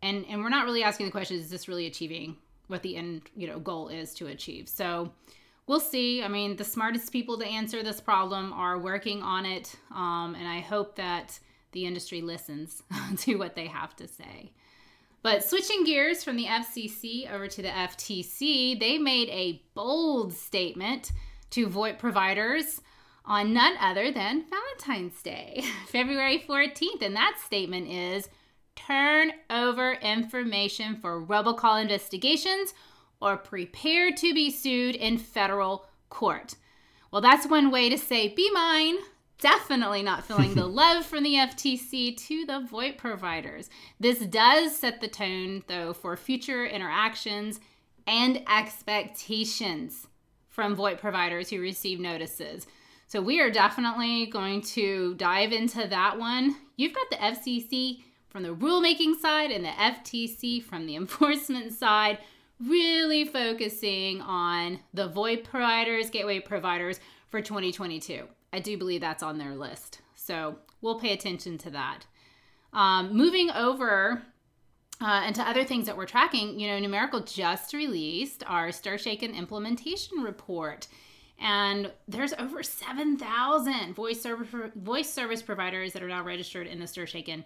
And 0.00 0.24
and 0.28 0.42
we're 0.42 0.48
not 0.48 0.64
really 0.64 0.82
asking 0.82 1.06
the 1.06 1.12
question: 1.12 1.36
Is 1.36 1.50
this 1.50 1.68
really 1.68 1.86
achieving 1.86 2.36
what 2.68 2.82
the 2.82 2.96
end, 2.96 3.22
you 3.36 3.46
know, 3.46 3.60
goal 3.60 3.88
is 3.88 4.14
to 4.14 4.28
achieve? 4.28 4.68
So 4.68 5.12
we'll 5.66 5.80
see. 5.80 6.22
I 6.22 6.28
mean, 6.28 6.56
the 6.56 6.64
smartest 6.64 7.12
people 7.12 7.38
to 7.38 7.46
answer 7.46 7.82
this 7.82 8.00
problem 8.00 8.52
are 8.52 8.78
working 8.78 9.22
on 9.22 9.46
it, 9.46 9.74
um, 9.94 10.36
and 10.38 10.48
I 10.48 10.60
hope 10.60 10.96
that 10.96 11.38
the 11.72 11.86
industry 11.86 12.20
listens 12.20 12.82
to 13.18 13.36
what 13.36 13.54
they 13.54 13.66
have 13.66 13.96
to 13.96 14.08
say. 14.08 14.52
But 15.22 15.44
switching 15.44 15.84
gears 15.84 16.24
from 16.24 16.36
the 16.36 16.46
FCC 16.46 17.32
over 17.32 17.46
to 17.46 17.62
the 17.62 17.68
FTC, 17.68 18.78
they 18.78 18.98
made 18.98 19.28
a 19.28 19.62
bold 19.74 20.32
statement 20.32 21.12
to 21.50 21.68
VoIP 21.68 21.98
providers 21.98 22.80
on 23.24 23.52
none 23.52 23.76
other 23.80 24.10
than 24.10 24.44
Valentine's 24.50 25.22
Day, 25.22 25.62
February 25.86 26.44
14th. 26.48 27.02
And 27.02 27.14
that 27.14 27.38
statement 27.44 27.88
is 27.88 28.28
turn 28.74 29.32
over 29.48 29.92
information 29.92 30.96
for 30.96 31.24
robocall 31.24 31.80
investigations 31.80 32.74
or 33.22 33.36
prepare 33.36 34.10
to 34.12 34.34
be 34.34 34.50
sued 34.50 34.96
in 34.96 35.16
federal 35.16 35.86
court. 36.08 36.56
Well, 37.10 37.22
that's 37.22 37.46
one 37.46 37.70
way 37.70 37.88
to 37.88 37.98
say, 37.98 38.28
be 38.28 38.50
mine, 38.52 38.96
definitely 39.38 40.02
not 40.02 40.24
feeling 40.24 40.54
the 40.54 40.66
love 40.66 41.04
from 41.04 41.22
the 41.22 41.34
FTC 41.34 42.16
to 42.16 42.44
the 42.46 42.66
VoIP 42.70 42.96
providers. 42.96 43.70
This 44.00 44.20
does 44.20 44.76
set 44.76 45.00
the 45.00 45.08
tone, 45.08 45.62
though, 45.68 45.92
for 45.92 46.16
future 46.16 46.64
interactions 46.64 47.60
and 48.06 48.42
expectations 48.48 50.06
from 50.48 50.76
VoIP 50.76 50.98
providers 50.98 51.50
who 51.50 51.60
receive 51.60 52.00
notices. 52.00 52.66
So 53.06 53.20
we 53.20 53.40
are 53.40 53.50
definitely 53.50 54.26
going 54.26 54.62
to 54.62 55.14
dive 55.16 55.52
into 55.52 55.86
that 55.86 56.18
one. 56.18 56.56
You've 56.76 56.94
got 56.94 57.10
the 57.10 57.16
FCC 57.16 57.98
from 58.28 58.42
the 58.42 58.54
rulemaking 58.54 59.20
side 59.20 59.50
and 59.50 59.64
the 59.64 59.68
FTC 59.68 60.62
from 60.62 60.86
the 60.86 60.96
enforcement 60.96 61.72
side, 61.72 62.18
really 62.66 63.24
focusing 63.24 64.20
on 64.20 64.80
the 64.94 65.08
VoIP 65.08 65.44
providers, 65.44 66.10
gateway 66.10 66.40
providers 66.40 67.00
for 67.28 67.40
2022. 67.40 68.26
I 68.52 68.60
do 68.60 68.76
believe 68.76 69.00
that's 69.00 69.22
on 69.22 69.38
their 69.38 69.54
list. 69.54 70.00
So 70.14 70.58
we'll 70.80 71.00
pay 71.00 71.12
attention 71.12 71.58
to 71.58 71.70
that. 71.70 72.06
Um, 72.72 73.16
moving 73.16 73.50
over 73.50 74.22
uh, 75.00 75.22
and 75.24 75.34
to 75.34 75.42
other 75.42 75.64
things 75.64 75.86
that 75.86 75.96
we're 75.96 76.06
tracking, 76.06 76.60
you 76.60 76.68
know, 76.68 76.78
Numeracle 76.78 77.30
just 77.30 77.74
released 77.74 78.44
our 78.46 78.70
STIR/SHAKEN 78.70 79.34
implementation 79.34 80.18
report. 80.18 80.86
And 81.40 81.90
there's 82.06 82.32
over 82.34 82.62
7,000 82.62 83.94
voice 83.94 84.20
service, 84.20 84.70
voice 84.76 85.10
service 85.10 85.42
providers 85.42 85.92
that 85.92 86.02
are 86.02 86.08
now 86.08 86.22
registered 86.22 86.66
in 86.66 86.78
the 86.78 86.86
STIR/SHAKEN 86.86 87.44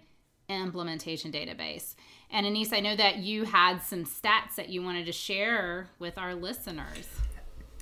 implementation 0.49 1.29
database. 1.31 1.95
And 2.31 2.45
Anis, 2.45 2.71
I 2.71 2.79
know 2.79 2.95
that 2.95 3.17
you 3.17 3.43
had 3.43 3.79
some 3.79 4.05
stats 4.05 4.55
that 4.55 4.69
you 4.69 4.81
wanted 4.81 5.05
to 5.07 5.11
share 5.11 5.89
with 5.99 6.17
our 6.17 6.35
listeners. 6.35 7.07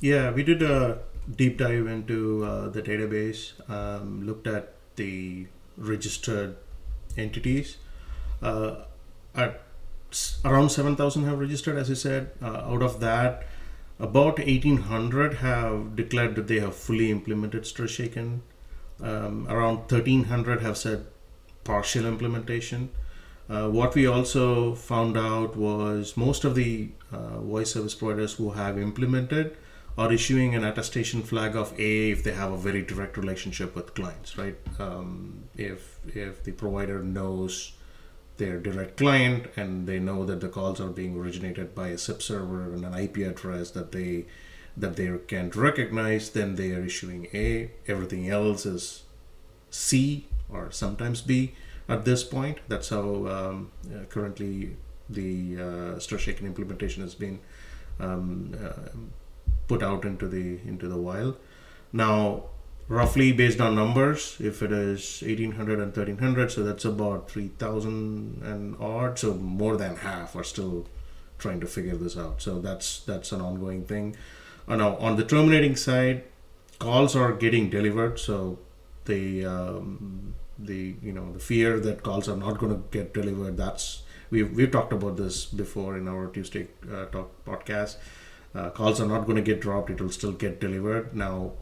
Yeah, 0.02 0.32
we 0.32 0.44
did 0.44 0.64
a 0.64 1.00
deep 1.36 1.58
dive 1.58 1.88
into 1.88 2.44
uh, 2.44 2.70
the 2.70 2.82
database, 2.82 3.54
um, 3.70 4.26
looked 4.26 4.48
at 4.48 4.74
the 4.96 5.48
registered 5.78 6.58
entities. 7.18 7.78
Uh, 8.42 8.86
at 9.36 9.62
around 10.44 10.70
7,000 10.70 11.24
have 11.26 11.40
registered, 11.40 11.78
as 11.78 11.92
I 11.92 11.94
said. 11.94 12.32
Uh, 12.42 12.64
out 12.66 12.82
of 12.82 13.00
that, 13.00 13.46
about 14.00 14.40
1,800 14.40 15.36
have 15.36 15.96
declared 15.96 16.36
that 16.36 16.48
they 16.48 16.60
have 16.60 16.76
fully 16.76 17.12
implemented 17.12 17.66
STIR/SHAKEN. 17.66 18.42
Um, 19.02 19.48
around 19.50 19.78
1,300 19.90 20.62
have 20.62 20.78
said 20.78 21.06
partial 21.66 22.06
implementation. 22.06 22.90
Uh, 23.50 23.70
what 23.70 23.94
we 23.94 24.08
also 24.08 24.74
found 24.74 25.18
out 25.18 25.56
was 25.58 26.16
most 26.16 26.46
of 26.46 26.56
the 26.56 26.90
uh, 27.12 27.40
voice 27.40 27.74
service 27.74 27.94
providers 27.94 28.34
who 28.34 28.52
have 28.52 28.78
implemented 28.80 29.56
are 29.98 30.12
issuing 30.12 30.56
an 30.56 30.64
attestation 30.64 31.22
flag 31.22 31.56
of 31.56 31.78
A 31.80 32.12
if 32.12 32.24
they 32.24 32.32
have 32.32 32.52
a 32.52 32.58
very 32.58 32.82
direct 32.82 33.18
relationship 33.18 33.76
with 33.76 33.94
clients, 33.94 34.38
right? 34.38 34.58
Um, 34.80 35.44
if 35.56 36.00
if 36.08 36.44
the 36.44 36.52
provider 36.52 37.02
knows 37.04 37.74
their 38.38 38.60
direct 38.60 38.98
client 38.98 39.48
and 39.56 39.88
they 39.88 40.00
know 40.00 40.26
that 40.26 40.42
the 40.42 40.50
calls 40.50 40.82
are 40.82 40.90
being 40.90 41.16
originated 41.18 41.74
by 41.74 41.90
a 41.90 41.98
SIP 41.98 42.22
server 42.22 42.74
and 42.74 42.84
an 42.84 42.94
IP 42.94 43.18
address 43.18 43.72
that 43.72 43.92
they 43.92 44.26
that 44.76 44.98
they 44.98 45.18
can 45.28 45.50
recognize, 45.52 46.32
then 46.32 46.56
they 46.56 46.72
are 46.72 46.84
issuing 46.84 47.28
A. 47.34 47.72
Everything 47.88 48.30
else 48.30 48.66
is 48.66 49.04
C 49.70 50.28
or 50.50 50.72
sometimes 50.72 51.22
B 51.22 51.54
at 51.88 52.06
this 52.06 52.24
point. 52.24 52.60
That's 52.68 52.90
how 52.90 53.28
um, 53.28 53.72
uh, 53.94 54.06
currently 54.06 54.78
the 55.10 55.58
uh, 55.60 56.00
STIR/SHAKEN 56.00 56.46
implementation 56.46 57.04
has 57.04 57.16
been 57.16 57.40
um, 58.00 58.56
uh, 58.64 58.90
put 59.68 59.84
out 59.84 60.06
into 60.06 60.28
the 60.28 60.60
into 60.66 60.88
the 60.88 60.98
wild. 60.98 61.38
Now, 61.94 62.46
roughly 62.88 63.32
based 63.32 63.62
on 63.62 63.76
numbers, 63.76 64.38
if 64.40 64.62
it 64.62 64.72
is 64.72 65.22
1800 65.22 65.80
and 65.80 65.96
1300, 65.96 66.52
so 66.52 66.64
that's 66.64 66.86
about 66.86 67.30
3000 67.30 68.42
and 68.44 68.76
odd. 68.80 69.18
So 69.20 69.34
more 69.34 69.78
than 69.78 69.98
half 69.98 70.36
are 70.36 70.44
still 70.44 70.88
trying 71.38 71.60
to 71.60 71.68
figure 71.68 71.96
this 71.96 72.18
out. 72.18 72.42
So 72.42 72.60
that's 72.60 73.00
that's 73.02 73.32
an 73.32 73.42
ongoing 73.42 73.86
thing. 73.86 74.16
Uh, 74.68 74.76
now 74.76 74.98
on 74.98 75.16
the 75.16 75.24
terminating 75.24 75.76
side, 75.76 76.24
calls 76.80 77.16
are 77.16 77.32
getting 77.32 77.70
delivered. 77.70 78.20
So 78.20 78.60
the 79.06 79.46
um, 79.46 80.36
the 80.58 80.96
you 81.02 81.12
know 81.12 81.32
the 81.34 81.40
fear 81.40 81.80
that 81.80 82.04
calls 82.04 82.30
are 82.30 82.38
not 82.38 82.58
going 82.58 82.74
to 82.74 82.84
get 82.92 83.14
delivered. 83.14 83.58
That's 83.58 84.04
we've 84.30 84.52
we've 84.52 84.72
talked 84.72 84.94
about 84.94 85.18
this 85.18 85.46
before 85.46 85.98
in 85.98 86.08
our 86.08 86.28
Tuesday 86.28 86.68
uh, 86.92 87.06
talk 87.06 87.32
podcast. 87.46 87.98
Uh, 88.54 88.70
calls 88.70 89.02
are 89.02 89.08
not 89.08 89.26
going 89.26 89.36
to 89.36 89.42
get 89.42 89.60
dropped. 89.60 89.90
It 89.90 90.00
will 90.00 90.10
still 90.10 90.32
get 90.32 90.62
delivered. 90.62 91.16
Now 91.16 91.54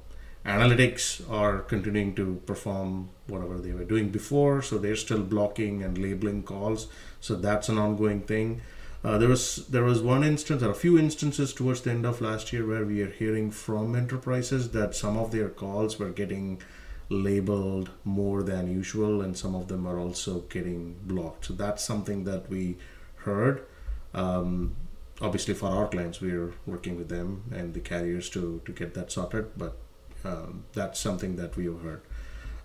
analytics 0.46 1.30
are 1.32 1.60
continuing 1.60 2.14
to 2.14 2.42
perform 2.46 3.10
whatever 3.28 3.58
they 3.58 3.72
were 3.72 3.86
doing 3.86 4.10
before 4.10 4.62
so 4.62 4.78
they're 4.78 4.96
still 4.96 5.22
blocking 5.24 5.82
and 5.82 5.98
labeling 5.98 6.44
calls. 6.44 6.88
So 7.22 7.36
that's 7.36 7.70
an 7.70 7.78
ongoing 7.78 8.22
thing. 8.22 8.62
Uh, 9.04 9.18
there 9.18 9.28
was 9.28 9.68
there 9.68 9.84
was 9.84 10.02
one 10.02 10.24
instance 10.24 10.64
or 10.64 10.72
a 10.72 10.76
few 10.76 10.98
instances 10.98 11.54
towards 11.54 11.82
the 11.82 11.92
end 11.92 12.06
of 12.06 12.22
last 12.22 12.54
year 12.54 12.66
where 12.66 12.86
we 12.86 13.02
are 13.02 13.10
hearing 13.10 13.52
from 13.52 13.96
enterprises 13.96 14.72
that 14.72 14.96
some 14.96 15.18
of 15.18 15.32
their 15.32 15.50
calls 15.50 16.00
were 16.00 16.10
getting 16.10 16.62
labeled 17.10 17.90
more 18.04 18.44
than 18.44 18.72
usual 18.72 19.22
and 19.22 19.38
some 19.38 19.56
of 19.56 19.68
them 19.68 19.86
are 19.86 20.00
also 20.00 20.42
getting 20.42 20.96
blocked. 21.04 21.46
So 21.46 21.54
that's 21.54 21.84
something 21.84 22.24
that 22.24 22.50
we 22.50 22.78
heard. 23.18 23.66
Um, 24.14 24.76
obviously 25.22 25.54
for 25.54 25.68
our 25.68 25.88
clients 25.88 26.20
we're 26.22 26.54
working 26.66 26.96
with 26.98 27.10
them 27.10 27.44
and 27.52 27.74
the 27.74 27.80
carriers 27.80 28.30
to 28.30 28.62
to 28.66 28.72
get 28.72 28.94
that 28.94 29.12
sorted 29.12 29.48
but 29.58 29.78
um, 30.26 30.66
that's 30.74 31.00
something 31.00 31.36
that 31.36 31.56
we 31.56 31.66
have 31.66 31.82
heard. 31.82 32.02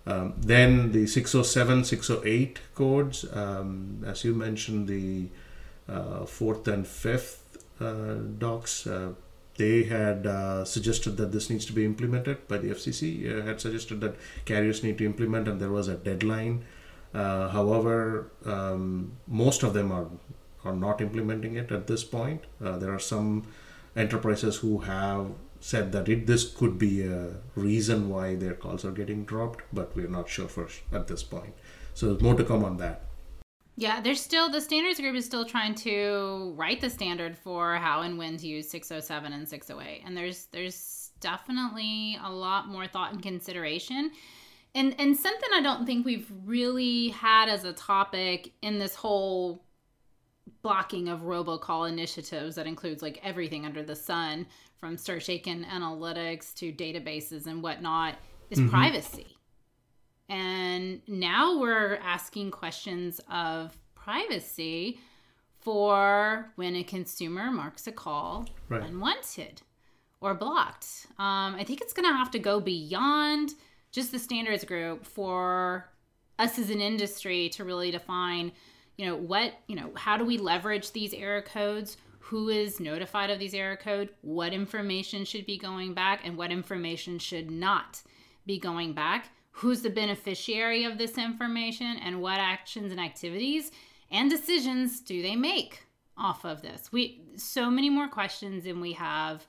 Um, 0.06 0.34
then 0.38 0.92
the 0.92 1.06
607 1.06 1.84
608 1.84 2.60
codes 2.74 3.24
um, 3.32 4.04
as 4.06 4.24
you 4.24 4.34
mentioned 4.34 4.88
the 4.88 5.28
uh, 5.88 6.24
fourth 6.24 6.66
and 6.68 6.86
fifth 6.86 7.58
uh, 7.80 8.14
docs 8.38 8.86
uh, 8.86 9.12
they 9.58 9.82
had 9.84 10.26
uh, 10.26 10.64
suggested 10.64 11.16
that 11.18 11.32
this 11.32 11.50
needs 11.50 11.66
to 11.66 11.72
be 11.72 11.84
implemented 11.84 12.48
by 12.48 12.58
the 12.58 12.68
FCC 12.70 13.06
uh, 13.26 13.44
had 13.44 13.60
suggested 13.60 14.00
that 14.00 14.16
carriers 14.44 14.82
need 14.82 14.98
to 14.98 15.04
implement 15.04 15.46
and 15.46 15.60
there 15.60 15.70
was 15.70 15.88
a 15.88 15.94
deadline 15.94 16.64
uh, 17.12 17.48
however 17.48 18.30
um, 18.46 19.12
most 19.26 19.62
of 19.62 19.74
them 19.74 19.92
are 19.92 20.08
are 20.64 20.74
not 20.74 21.00
implementing 21.00 21.54
it 21.54 21.72
at 21.72 21.86
this 21.86 22.04
point. 22.04 22.44
Uh, 22.62 22.76
there 22.78 22.92
are 22.92 22.98
some 22.98 23.46
enterprises 23.96 24.56
who 24.56 24.78
have 24.80 25.30
said 25.60 25.90
that 25.92 26.08
it 26.08 26.26
this 26.26 26.48
could 26.54 26.78
be 26.78 27.02
a 27.02 27.34
reason 27.56 28.08
why 28.08 28.34
their 28.34 28.54
calls 28.54 28.84
are 28.84 28.92
getting 28.92 29.24
dropped, 29.24 29.62
but 29.72 29.94
we're 29.96 30.08
not 30.08 30.28
sure 30.28 30.48
for 30.48 30.68
at 30.92 31.08
this 31.08 31.22
point. 31.22 31.54
So 31.94 32.06
there's 32.06 32.22
more 32.22 32.34
to 32.34 32.44
come 32.44 32.64
on 32.64 32.76
that. 32.78 33.02
Yeah, 33.78 34.00
there's 34.00 34.20
still 34.20 34.50
the 34.50 34.60
standards 34.60 34.98
group 34.98 35.14
is 35.14 35.24
still 35.24 35.44
trying 35.44 35.76
to 35.76 36.52
write 36.56 36.80
the 36.80 36.90
standard 36.90 37.38
for 37.38 37.76
how 37.76 38.00
and 38.00 38.18
when 38.18 38.36
to 38.38 38.46
use 38.48 38.68
607 38.68 39.32
and 39.32 39.48
608. 39.48 40.02
And 40.04 40.16
there's 40.16 40.46
there's 40.46 41.12
definitely 41.20 42.18
a 42.24 42.28
lot 42.28 42.66
more 42.66 42.88
thought 42.88 43.12
and 43.12 43.22
consideration. 43.22 44.10
And 44.74 44.96
and 44.98 45.16
something 45.16 45.48
I 45.54 45.60
don't 45.62 45.86
think 45.86 46.04
we've 46.04 46.28
really 46.44 47.10
had 47.10 47.48
as 47.48 47.62
a 47.62 47.72
topic 47.72 48.50
in 48.62 48.80
this 48.80 48.96
whole 48.96 49.62
blocking 50.60 51.08
of 51.08 51.20
robocall 51.20 51.88
initiatives 51.88 52.56
that 52.56 52.66
includes 52.66 53.00
like 53.00 53.20
everything 53.22 53.64
under 53.64 53.84
the 53.84 53.94
sun 53.94 54.44
from 54.80 54.96
STIR/SHAKEN 54.96 55.64
analytics 55.66 56.52
to 56.54 56.72
databases 56.72 57.46
and 57.46 57.62
whatnot 57.62 58.16
is 58.50 58.58
mm-hmm. 58.58 58.70
privacy 58.70 59.37
and 60.28 61.00
now 61.08 61.58
we're 61.58 61.96
asking 61.96 62.50
questions 62.50 63.20
of 63.30 63.76
privacy 63.94 65.00
for 65.60 66.50
when 66.56 66.76
a 66.76 66.82
consumer 66.82 67.50
marks 67.50 67.86
a 67.86 67.92
call 67.92 68.46
right. 68.68 68.82
unwanted 68.82 69.62
or 70.20 70.34
blocked. 70.34 71.06
Um, 71.18 71.54
I 71.54 71.64
think 71.64 71.80
it's 71.80 71.92
going 71.92 72.08
to 72.08 72.16
have 72.16 72.30
to 72.32 72.38
go 72.38 72.60
beyond 72.60 73.54
just 73.90 74.12
the 74.12 74.18
standards 74.18 74.64
group 74.64 75.04
for 75.04 75.90
us 76.38 76.58
as 76.58 76.70
an 76.70 76.80
industry 76.80 77.48
to 77.50 77.64
really 77.64 77.90
define, 77.90 78.52
you 78.96 79.06
know, 79.06 79.16
what, 79.16 79.54
you 79.66 79.76
know, 79.76 79.90
how 79.96 80.16
do 80.16 80.24
we 80.24 80.38
leverage 80.38 80.92
these 80.92 81.14
error 81.14 81.42
codes? 81.42 81.96
Who 82.20 82.50
is 82.50 82.80
notified 82.80 83.30
of 83.30 83.38
these 83.38 83.54
error 83.54 83.76
code? 83.76 84.10
What 84.20 84.52
information 84.52 85.24
should 85.24 85.46
be 85.46 85.58
going 85.58 85.94
back 85.94 86.20
and 86.24 86.36
what 86.36 86.50
information 86.50 87.18
should 87.18 87.50
not 87.50 88.02
be 88.46 88.58
going 88.58 88.92
back? 88.92 89.30
Who's 89.58 89.82
the 89.82 89.90
beneficiary 89.90 90.84
of 90.84 90.98
this 90.98 91.18
information 91.18 91.98
and 91.98 92.20
what 92.20 92.38
actions 92.38 92.92
and 92.92 93.00
activities 93.00 93.70
and 94.10 94.30
decisions 94.30 95.00
do 95.00 95.20
they 95.20 95.36
make 95.36 95.84
off 96.16 96.44
of 96.44 96.62
this? 96.62 96.92
We 96.92 97.22
so 97.36 97.70
many 97.70 97.90
more 97.90 98.08
questions 98.08 98.64
than 98.64 98.80
we 98.80 98.92
have 98.92 99.46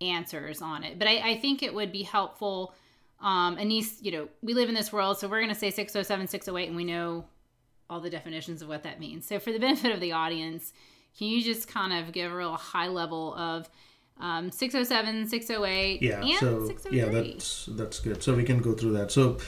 answers 0.00 0.62
on 0.62 0.84
it. 0.84 0.98
But 0.98 1.08
I, 1.08 1.30
I 1.32 1.38
think 1.38 1.62
it 1.62 1.74
would 1.74 1.92
be 1.92 2.02
helpful. 2.02 2.74
Um, 3.20 3.58
Anis, 3.58 3.98
you 4.00 4.12
know, 4.12 4.28
we 4.42 4.54
live 4.54 4.68
in 4.68 4.74
this 4.74 4.92
world, 4.92 5.18
so 5.18 5.28
we're 5.28 5.40
going 5.40 5.52
to 5.52 5.58
say 5.58 5.70
607, 5.70 6.28
608, 6.28 6.68
and 6.68 6.76
we 6.76 6.84
know 6.84 7.26
all 7.90 8.00
the 8.00 8.10
definitions 8.10 8.62
of 8.62 8.68
what 8.68 8.82
that 8.84 8.98
means. 8.98 9.26
So, 9.26 9.38
for 9.38 9.52
the 9.52 9.58
benefit 9.58 9.92
of 9.92 10.00
the 10.00 10.12
audience, 10.12 10.72
can 11.18 11.26
you 11.26 11.42
just 11.42 11.68
kind 11.68 11.92
of 11.92 12.12
give 12.12 12.32
a 12.32 12.34
real 12.34 12.54
high 12.54 12.88
level 12.88 13.34
of 13.34 13.68
um, 14.20 14.50
607, 14.50 15.28
608, 15.28 16.02
yeah, 16.02 16.38
so, 16.38 16.74
Yeah, 16.90 17.06
that's, 17.06 17.66
that's 17.66 18.00
good. 18.00 18.22
So, 18.22 18.34
we 18.34 18.44
can 18.44 18.60
go 18.60 18.74
through 18.74 18.92
that. 18.92 19.10
So, 19.10 19.38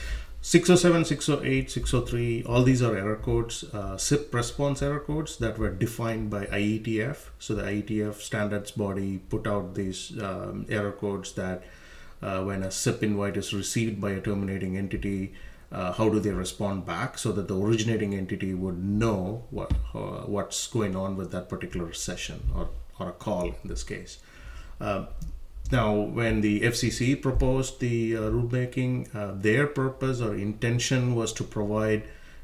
607, 0.44 1.04
608, 1.04 1.70
603, 1.70 2.44
all 2.44 2.64
these 2.64 2.82
are 2.82 2.96
error 2.96 3.14
codes, 3.14 3.62
uh, 3.72 3.96
SIP 3.96 4.34
response 4.34 4.82
error 4.82 4.98
codes 4.98 5.36
that 5.36 5.56
were 5.56 5.70
defined 5.70 6.30
by 6.30 6.46
IETF. 6.46 7.28
So 7.38 7.54
the 7.54 7.62
IETF 7.62 8.20
standards 8.20 8.72
body 8.72 9.18
put 9.18 9.46
out 9.46 9.76
these 9.76 10.20
um, 10.20 10.66
error 10.68 10.90
codes 10.90 11.34
that 11.34 11.62
uh, 12.20 12.42
when 12.42 12.64
a 12.64 12.72
SIP 12.72 13.04
invite 13.04 13.36
is 13.36 13.54
received 13.54 14.00
by 14.00 14.10
a 14.10 14.20
terminating 14.20 14.76
entity, 14.76 15.32
uh, 15.70 15.92
how 15.92 16.08
do 16.08 16.18
they 16.18 16.32
respond 16.32 16.84
back 16.84 17.18
so 17.18 17.30
that 17.30 17.46
the 17.46 17.56
originating 17.56 18.12
entity 18.12 18.52
would 18.52 18.82
know 18.82 19.44
what 19.50 19.72
uh, 19.94 20.26
what's 20.26 20.66
going 20.66 20.96
on 20.96 21.16
with 21.16 21.30
that 21.30 21.48
particular 21.48 21.92
session 21.92 22.48
or, 22.54 22.68
or 22.98 23.10
a 23.10 23.12
call 23.12 23.44
in 23.44 23.68
this 23.68 23.84
case. 23.84 24.18
Uh, 24.82 25.06
now, 25.70 25.94
when 25.94 26.42
the 26.42 26.60
FCC 26.60 27.20
proposed 27.22 27.80
the 27.80 28.16
uh, 28.16 28.20
rulemaking, 28.20 29.14
uh, 29.14 29.32
their 29.34 29.66
purpose 29.66 30.20
or 30.20 30.34
intention 30.34 31.14
was 31.14 31.32
to 31.34 31.44
provide 31.44 32.02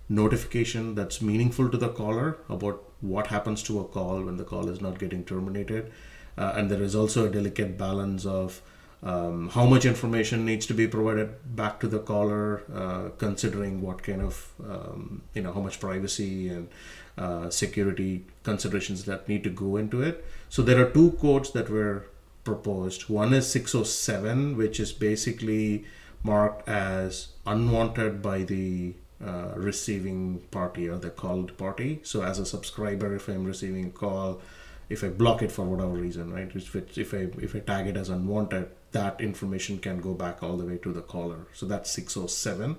notification 0.09 0.95
that's 0.95 1.21
meaningful 1.21 1.69
to 1.69 1.77
the 1.77 1.91
caller 1.91 2.39
about 2.49 2.85
what 3.01 3.27
happens 3.27 3.63
to 3.65 3.81
a 3.81 3.85
call 3.85 4.23
when 4.23 4.37
the 4.39 4.45
call 4.45 4.69
is 4.69 4.81
not 4.81 4.99
getting 4.99 5.25
terminated. 5.25 5.93
Uh, 6.39 6.53
and 6.55 6.71
there 6.71 6.83
is 6.83 6.95
also 6.95 7.27
a 7.27 7.29
delicate 7.29 7.77
balance 7.77 8.25
of 8.25 8.63
um, 9.03 9.49
how 9.51 9.67
much 9.67 9.85
information 9.85 10.47
needs 10.47 10.65
to 10.67 10.75
be 10.75 10.89
provided 10.89 11.55
back 11.55 11.81
to 11.81 11.89
the 11.89 11.99
caller, 11.99 12.63
uh, 12.75 13.11
considering 13.19 13.83
what 13.83 14.03
kind 14.03 14.23
of, 14.23 14.53
um, 14.65 15.23
you 15.35 15.43
know, 15.43 15.53
how 15.53 15.61
much 15.61 15.79
privacy 15.81 16.49
and 16.49 16.69
uh, 17.17 17.51
security 17.51 18.25
considerations 18.43 19.05
that 19.05 19.29
need 19.29 19.45
to 19.45 19.51
go 19.51 19.77
into 19.77 20.03
it. 20.03 20.25
So 20.49 20.63
there 20.63 20.81
are 20.81 20.91
two 20.91 21.13
codes 21.21 21.53
that 21.53 21.69
were 21.69 22.07
proposed. 22.49 23.11
One 23.11 23.35
is 23.35 23.47
607, 23.51 24.57
which 24.57 24.81
is 24.81 24.93
basically 24.93 25.85
marked 26.23 26.69
as 26.69 27.29
unwanted 27.47 28.23
by 28.23 28.39
the 28.43 28.95
uh, 29.25 29.53
receiving 29.55 30.21
party 30.51 30.89
or 30.89 30.97
the 30.97 31.11
called 31.11 31.57
party. 31.59 32.01
So, 32.03 32.23
as 32.23 32.39
a 32.39 32.47
subscriber, 32.47 33.15
if 33.15 33.29
I'm 33.29 33.45
receiving 33.45 33.87
a 33.87 33.91
call, 33.91 34.41
if 34.89 35.05
I 35.05 35.09
block 35.09 35.43
it 35.43 35.53
for 35.53 35.65
whatever 35.67 35.97
reason, 36.07 36.33
right? 36.33 36.51
If 36.55 36.75
if 37.07 37.13
I 37.13 37.23
if 37.47 37.55
I 37.55 37.61
tag 37.61 37.87
it 37.87 37.97
as 38.03 38.09
unwanted, 38.09 38.71
that 38.93 39.21
information 39.21 39.79
can 39.79 40.01
go 40.01 40.15
back 40.15 40.43
all 40.43 40.57
the 40.57 40.65
way 40.65 40.79
to 40.79 40.93
the 40.93 41.03
caller. 41.03 41.41
So 41.53 41.67
that's 41.67 41.91
607. 41.91 42.79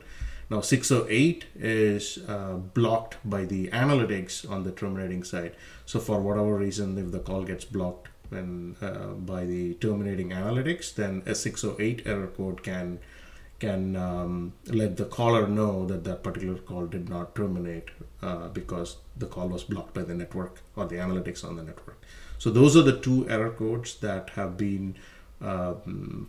Now 0.49 0.61
608 0.61 1.45
is 1.55 2.17
uh, 2.27 2.55
blocked 2.79 3.17
by 3.23 3.45
the 3.45 3.67
analytics 3.67 4.49
on 4.49 4.63
the 4.63 4.71
terminating 4.71 5.23
side. 5.23 5.53
So 5.85 5.99
for 5.99 6.19
whatever 6.19 6.55
reason, 6.55 6.97
if 6.97 7.11
the 7.11 7.19
call 7.19 7.43
gets 7.43 7.65
blocked, 7.65 8.09
when 8.29 8.75
uh, 8.81 9.13
by 9.13 9.45
the 9.45 9.73
terminating 9.75 10.29
analytics, 10.29 10.93
then 10.93 11.23
a 11.25 11.35
608 11.35 12.03
error 12.05 12.27
code 12.27 12.63
can 12.63 12.99
can 13.59 13.95
um, 13.97 14.53
let 14.67 14.95
the 14.95 15.03
caller 15.03 15.45
know 15.45 15.85
that 15.85 16.05
that 16.05 16.23
particular 16.23 16.57
call 16.57 16.85
did 16.85 17.09
not 17.09 17.35
terminate 17.35 17.89
uh, 18.21 18.47
because 18.47 18.97
the 19.17 19.25
call 19.25 19.49
was 19.49 19.65
blocked 19.65 19.93
by 19.93 20.01
the 20.01 20.13
network 20.13 20.61
or 20.77 20.85
the 20.85 20.95
analytics 20.95 21.43
on 21.43 21.57
the 21.57 21.63
network. 21.63 22.01
So 22.37 22.49
those 22.49 22.77
are 22.77 22.83
the 22.83 22.97
two 22.97 23.29
error 23.29 23.49
codes 23.49 23.95
that 23.95 24.29
have 24.31 24.55
been 24.55 24.95
uh, 25.41 25.73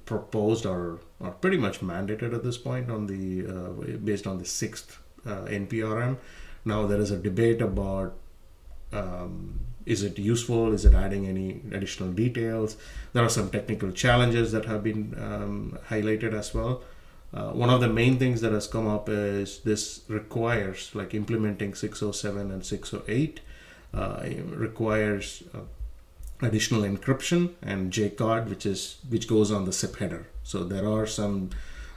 proposed 0.07 0.67
or 0.67 1.01
are 1.21 1.31
pretty 1.31 1.57
much 1.57 1.81
mandated 1.81 2.35
at 2.35 2.43
this 2.43 2.59
point 2.59 2.91
on 2.91 3.07
the 3.07 3.47
uh, 3.47 3.97
based 3.99 4.27
on 4.27 4.39
the 4.39 4.45
sixth 4.45 4.99
uh, 5.25 5.43
NPRM. 5.47 6.17
Now 6.65 6.87
there 6.87 7.01
is 7.01 7.11
a 7.11 7.17
debate 7.17 7.63
about 7.63 8.15
um, 8.93 9.61
is 9.87 10.03
it 10.03 10.19
useful? 10.19 10.73
Is 10.73 10.85
it 10.85 10.95
adding 10.95 11.27
any 11.27 11.61
additional 11.73 12.11
details? 12.11 12.77
There 13.13 13.25
are 13.25 13.29
some 13.29 13.51
technical 13.51 13.93
challenges 13.93 14.53
that 14.53 14.67
have 14.67 14.83
been 14.83 15.15
um, 15.19 15.79
highlighted 15.89 16.33
as 16.33 16.55
well. 16.55 16.83
Uh, 17.33 17.51
one 17.51 17.71
of 17.71 17.81
the 17.81 17.89
main 17.89 18.19
things 18.19 18.41
that 18.41 18.53
has 18.53 18.67
come 18.67 18.89
up 18.89 19.09
is 19.09 19.61
this 19.61 20.03
requires, 20.09 20.91
like 20.95 21.15
implementing 21.15 21.75
607 21.75 22.51
and 22.51 22.67
608, 22.67 23.41
uh, 23.95 24.23
requires 24.47 25.45
uh, 25.55 25.61
additional 26.43 26.83
encryption 26.83 27.55
and 27.63 27.93
jCard, 27.93 28.49
which 28.49 28.67
is 28.67 28.99
which 29.09 29.29
goes 29.29 29.53
on 29.53 29.65
the 29.65 29.73
SIP 29.73 29.97
header. 29.97 30.27
So 30.43 30.65
there 30.65 30.89
are 30.89 31.07
some 31.07 31.51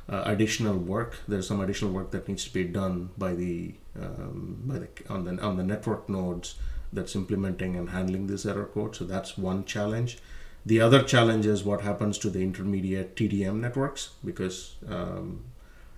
uh, 0.07 0.23
additional 0.25 0.77
work. 0.77 1.17
There's 1.27 1.47
some 1.47 1.61
additional 1.61 1.91
work 1.91 2.11
that 2.11 2.27
needs 2.27 2.43
to 2.45 2.53
be 2.53 2.65
done 2.65 3.09
by 3.17 3.33
the 3.33 3.73
um, 3.99 4.61
by 4.65 4.79
the 4.79 4.87
on 5.09 5.25
the 5.25 5.41
on 5.41 5.57
the 5.57 5.63
network 5.63 6.09
nodes 6.09 6.55
that's 6.93 7.15
implementing 7.15 7.75
and 7.75 7.89
handling 7.89 8.27
this 8.27 8.45
error 8.45 8.69
code. 8.73 8.95
So 8.95 9.05
that's 9.05 9.37
one 9.37 9.65
challenge. 9.65 10.19
The 10.65 10.79
other 10.79 11.03
challenge 11.03 11.45
is 11.45 11.63
what 11.63 11.81
happens 11.81 12.17
to 12.19 12.29
the 12.29 12.41
intermediate 12.41 13.15
TDM 13.15 13.59
networks 13.59 14.11
because 14.23 14.75
um, 14.89 15.43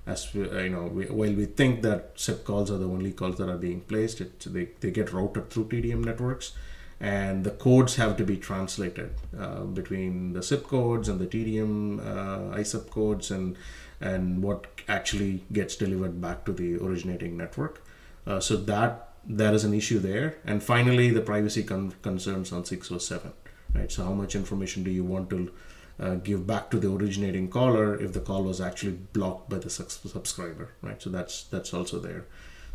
as 0.07 0.33
we, 0.33 0.41
you 0.63 0.69
know, 0.69 0.83
we, 0.83 1.05
while 1.05 1.33
we 1.33 1.45
think 1.45 1.81
that 1.83 2.11
SIP 2.15 2.43
calls 2.43 2.71
are 2.71 2.77
the 2.77 2.87
only 2.87 3.11
calls 3.11 3.37
that 3.37 3.49
are 3.49 3.57
being 3.57 3.81
placed, 3.81 4.21
it, 4.21 4.39
they, 4.39 4.69
they 4.79 4.91
get 4.91 5.13
routed 5.13 5.49
through 5.49 5.65
TDM 5.65 6.03
networks 6.03 6.53
and 6.99 7.43
the 7.43 7.51
codes 7.51 7.97
have 7.97 8.15
to 8.17 8.23
be 8.23 8.37
translated 8.37 9.13
uh, 9.37 9.61
between 9.61 10.33
the 10.33 10.41
SIP 10.41 10.67
codes 10.67 11.09
and 11.09 11.19
the 11.19 11.27
TDM 11.27 11.99
uh, 11.99 12.57
ISUP 12.57 12.89
codes 12.89 13.31
and 13.31 13.57
and 14.01 14.43
what 14.43 14.67
actually 14.87 15.43
gets 15.51 15.75
delivered 15.75 16.19
back 16.19 16.45
to 16.45 16.51
the 16.51 16.75
originating 16.77 17.37
network. 17.37 17.81
Uh, 18.27 18.39
so 18.39 18.57
that 18.57 19.04
there 19.27 19.53
is 19.53 19.63
an 19.63 19.73
issue 19.73 19.99
there. 19.99 20.37
And 20.45 20.61
finally, 20.63 21.09
the 21.09 21.21
privacy 21.21 21.63
con- 21.63 21.93
concerns 22.01 22.51
on 22.51 22.65
607, 22.65 23.33
right? 23.73 23.91
So, 23.91 24.03
how 24.03 24.13
much 24.13 24.35
information 24.35 24.83
do 24.83 24.91
you 24.91 25.03
want 25.03 25.29
to 25.31 25.51
uh, 25.99 26.15
give 26.15 26.45
back 26.45 26.69
to 26.71 26.79
the 26.79 26.91
originating 26.91 27.49
caller 27.49 27.99
if 27.99 28.13
the 28.13 28.19
call 28.19 28.43
was 28.43 28.59
actually 28.59 28.93
blocked 29.13 29.49
by 29.49 29.57
the 29.57 29.69
su- 29.69 29.85
subscriber, 29.87 30.71
right? 30.81 31.01
So 31.01 31.09
that's 31.09 31.43
that's 31.43 31.73
also 31.73 31.99
there. 31.99 32.25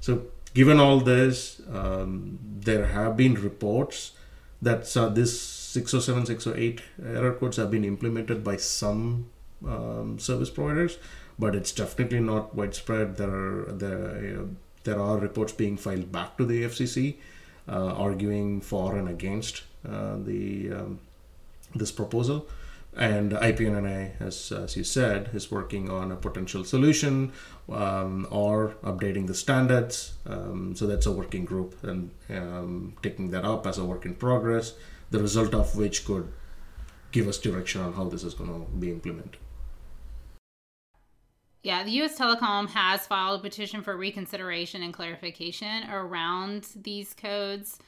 So, 0.01 0.23
given 0.55 0.81
all 0.81 1.01
this, 1.01 1.61
um, 1.71 2.39
there 2.43 2.87
have 2.87 3.17
been 3.17 3.35
reports 3.35 4.13
that 4.63 4.97
uh, 4.97 5.09
this 5.09 5.41
607, 5.41 6.27
608 6.27 6.81
error 7.05 7.35
codes 7.35 7.57
have 7.57 7.71
been 7.71 7.85
implemented 7.85 8.43
by 8.43 8.57
some 8.57 9.31
um, 9.67 10.19
service 10.19 10.51
providers, 10.51 10.99
but 11.39 11.55
it's 11.55 11.73
definitely 11.73 12.21
not 12.21 12.55
widespread. 12.55 13.17
There 13.17 13.31
are 13.31 13.73
there 13.73 14.47
there 14.85 15.01
are 15.01 15.19
reports 15.19 15.53
being 15.53 15.77
filed 15.77 16.11
back 16.11 16.37
to 16.39 16.45
the 16.45 16.65
FCC 16.65 17.17
uh, 17.69 17.95
arguing 17.95 18.61
for 18.61 18.97
and 18.97 19.09
against 19.09 19.63
uh, 19.89 20.17
the 20.17 20.73
um, 20.73 21.01
this 21.75 21.93
proposal. 21.93 22.49
And 22.97 23.31
IPNNI, 23.31 24.21
as, 24.21 24.51
as 24.51 24.77
you 24.77 24.83
said, 24.83 25.31
is 25.33 25.49
working 25.49 25.89
on 25.89 26.11
a 26.11 26.17
potential 26.17 26.65
solution 26.65 27.33
um, 27.69 28.27
or 28.31 28.75
updating 28.83 29.29
the 29.29 29.35
standards. 29.35 30.15
Um, 30.27 30.75
so 30.75 30.89
that's 30.89 31.07
a 31.07 31.13
working 31.13 31.45
group 31.45 31.77
and 31.85 32.11
um, 32.29 32.95
taking 33.01 33.31
that 33.31 33.45
up 33.45 33.65
as 33.67 33.79
a 33.79 33.85
work 33.85 34.05
in 34.07 34.17
progress, 34.17 34.75
the 35.13 35.21
result 35.21 35.55
of 35.55 35.77
which 35.77 36.05
could 36.05 36.33
give 37.13 37.29
us 37.29 37.39
direction 37.39 37.81
on 37.81 37.93
how 37.93 38.09
this 38.09 38.25
is 38.25 38.35
going 38.35 38.51
to 38.51 38.71
be 38.73 38.91
implemented. 38.91 39.37
Yeah, 41.63 41.85
the 41.85 41.91
U.S. 41.93 42.19
Telecom 42.19 42.69
has 42.71 43.07
filed 43.07 43.41
a 43.41 43.43
petition 43.43 43.83
for 43.83 43.97
reconsideration 43.97 44.83
and 44.83 44.95
clarification 44.95 45.91
around 45.91 46.69
these 46.75 47.13
codes. 47.13 47.79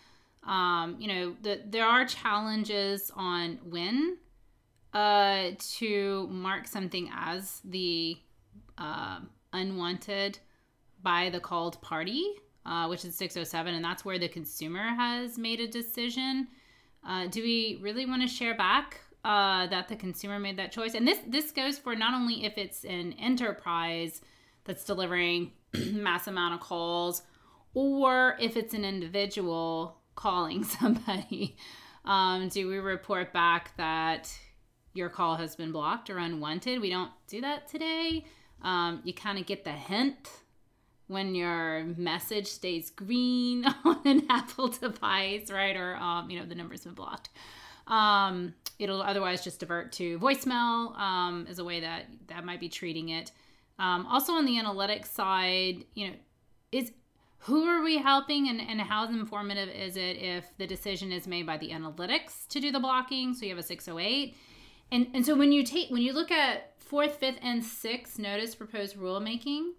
Um, 0.47 0.97
you 0.99 1.09
know, 1.09 1.37
the, 1.41 1.63
there 1.67 1.87
are 1.87 2.05
challenges 2.05 3.11
on 3.17 3.59
when 3.65 4.19
uh, 4.93 5.51
to 5.77 6.27
mark 6.31 6.67
something 6.67 7.09
as 7.15 7.63
the 7.65 8.19
uh, 8.77 9.21
unwanted 9.53 10.39
by 11.03 11.31
the 11.31 11.41
called 11.41 11.81
party 11.81 12.35
uh, 12.65 12.87
which 12.87 13.05
is 13.05 13.17
607, 13.17 13.75
and 13.75 13.85
that's 13.85 14.05
where 14.05 14.19
the 14.19 14.29
consumer 14.29 14.89
has 14.89 15.39
made 15.39 15.61
a 15.61 15.67
decision. 15.67 16.49
Uh, 17.07 17.27
do 17.27 17.43
we 17.43 17.79
really 17.81 18.07
want 18.07 18.23
to 18.23 18.29
share 18.29 18.57
back 18.57 19.01
uh, 19.25 19.67
that 19.69 19.89
the 19.89 19.97
consumer 19.97 20.39
made 20.39 20.57
that 20.59 20.73
choice? 20.73 20.95
And 20.95 21.07
this 21.07 21.19
this 21.27 21.53
goes 21.53 21.79
for 21.79 21.95
not 21.95 22.15
only 22.15 22.45
if 22.45 22.59
it's 22.59 22.85
an 22.85 23.15
enterprise 23.15 24.21
that's 24.65 24.85
delivering 24.85 25.53
mass 25.93 26.27
amount 26.27 26.55
of 26.55 26.61
calls, 26.61 27.23
or 27.75 28.37
if 28.41 28.57
it's 28.57 28.75
an 28.75 28.85
individual 28.85 29.99
calling 30.15 30.65
somebody. 30.81 31.57
Um, 32.05 32.49
do 32.49 32.69
we 32.69 32.79
report 32.79 33.33
back 33.33 33.77
that 33.77 34.33
your 34.95 35.09
call 35.09 35.37
has 35.37 35.57
been 35.57 35.73
blocked 35.73 36.11
or 36.11 36.19
unwanted? 36.19 36.81
We 36.81 36.91
don't 36.91 37.11
do 37.29 37.41
that 37.43 37.69
today. 37.69 38.25
Um, 38.63 39.01
you 39.05 39.15
kind 39.15 39.39
of 39.39 39.47
get 39.47 39.65
the 39.65 39.73
hint 39.73 40.29
when 41.07 41.35
your 41.35 41.85
message 41.97 42.47
stays 42.47 42.91
green 42.91 43.65
on 43.85 44.01
an 44.05 44.27
Apple 44.29 44.69
device, 44.69 45.51
right? 45.51 45.77
Or, 45.77 45.97
um, 45.97 46.31
you 46.31 46.39
know, 46.39 46.47
the 46.47 46.55
number's 46.55 46.85
been 46.85 46.95
blocked. 46.95 47.31
Um, 47.87 48.55
it'll 48.79 49.03
otherwise 49.03 49.45
just 49.45 49.61
divert 49.61 49.93
to 49.93 50.19
voicemail 50.19 50.99
um, 50.99 51.47
as 51.49 51.59
a 51.59 51.65
way 51.65 51.81
that 51.81 52.07
that 52.29 52.45
might 52.45 52.61
be 52.61 52.69
treating 52.69 53.11
it. 53.11 53.31
Um, 53.79 54.07
also 54.07 54.33
on 54.33 54.45
the 54.45 54.57
analytics 54.57 55.07
side, 55.07 55.85
you 55.95 56.09
know, 56.09 56.15
is 56.71 56.93
who 57.39 57.65
are 57.65 57.83
we 57.83 57.99
helping 57.99 58.49
and, 58.49 58.61
and 58.61 58.81
how 58.81 59.09
informative 59.09 59.69
is 59.69 59.97
it 59.97 60.17
if 60.17 60.47
the 60.59 60.67
decision 60.67 61.11
is 61.11 61.27
made 61.27 61.47
by 61.47 61.57
the 61.57 61.71
analytics 61.71 62.47
to 62.49 62.61
do 62.61 62.71
the 62.71 62.79
blocking? 62.79 63.35
So 63.35 63.45
you 63.45 63.51
have 63.51 63.59
a 63.59 63.67
608. 63.67 64.37
And, 64.93 65.09
and 65.15 65.27
so 65.27 65.35
when 65.35 65.53
you 65.53 65.65
take 65.65 65.91
when 65.91 66.03
you 66.03 66.13
look 66.13 66.31
at 66.31 66.75
fourth, 66.79 67.17
fifth, 67.17 67.39
and 67.43 67.65
sixth 67.65 68.19
notice 68.19 68.55
proposed 68.55 68.97
rulemaking, 68.97 69.71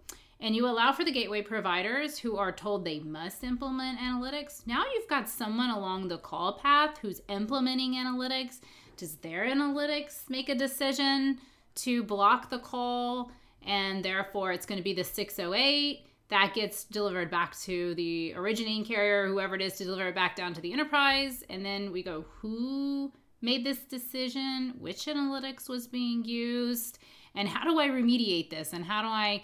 and 0.44 0.54
you 0.58 0.68
allow 0.68 0.92
for 0.92 1.06
the 1.06 1.12
gateway 1.12 1.42
providers 1.42 2.20
who 2.20 2.36
are 2.36 2.52
told 2.52 2.84
they 2.84 3.00
must 3.00 3.46
implement 3.46 3.98
analytics, 3.98 4.68
now 4.68 4.84
you've 4.94 5.08
got 5.08 5.30
someone 5.30 5.70
along 5.70 6.10
the 6.10 6.18
call 6.18 6.60
path 6.60 6.98
who's 6.98 7.22
implementing 7.30 7.94
analytics. 7.94 8.60
Does 8.98 9.16
their 9.16 9.46
analytics 9.46 10.30
make 10.30 10.50
a 10.50 10.56
decision 10.56 11.40
to 11.76 12.04
block 12.04 12.50
the 12.50 12.60
call? 12.60 13.32
And 13.66 14.04
therefore, 14.04 14.52
it's 14.52 14.66
going 14.66 14.80
to 14.80 14.84
be 14.84 14.94
the 14.94 15.06
608 15.06 16.06
that 16.28 16.54
gets 16.54 16.84
delivered 16.84 17.32
back 17.32 17.58
to 17.62 17.96
the 17.96 18.34
originating 18.36 18.84
carrier, 18.84 19.28
whoever 19.28 19.56
it 19.56 19.62
is, 19.62 19.78
to 19.78 19.86
deliver 19.86 20.10
it 20.10 20.16
back 20.16 20.36
down 20.36 20.54
to 20.56 20.62
the 20.62 20.74
enterprise. 20.74 21.46
And 21.50 21.66
then 21.66 21.90
we 21.94 22.04
go, 22.04 22.26
who 22.42 23.14
made 23.42 23.66
this 23.66 23.80
decision? 23.80 24.74
Which 24.78 25.06
analytics 25.06 25.70
was 25.70 25.88
being 25.88 26.26
used? 26.26 27.00
And 27.34 27.48
how 27.48 27.64
do 27.64 27.80
I 27.80 27.88
remediate 27.88 28.50
this? 28.50 28.74
And 28.74 28.84
how 28.84 29.04
do 29.04 29.08
I 29.08 29.44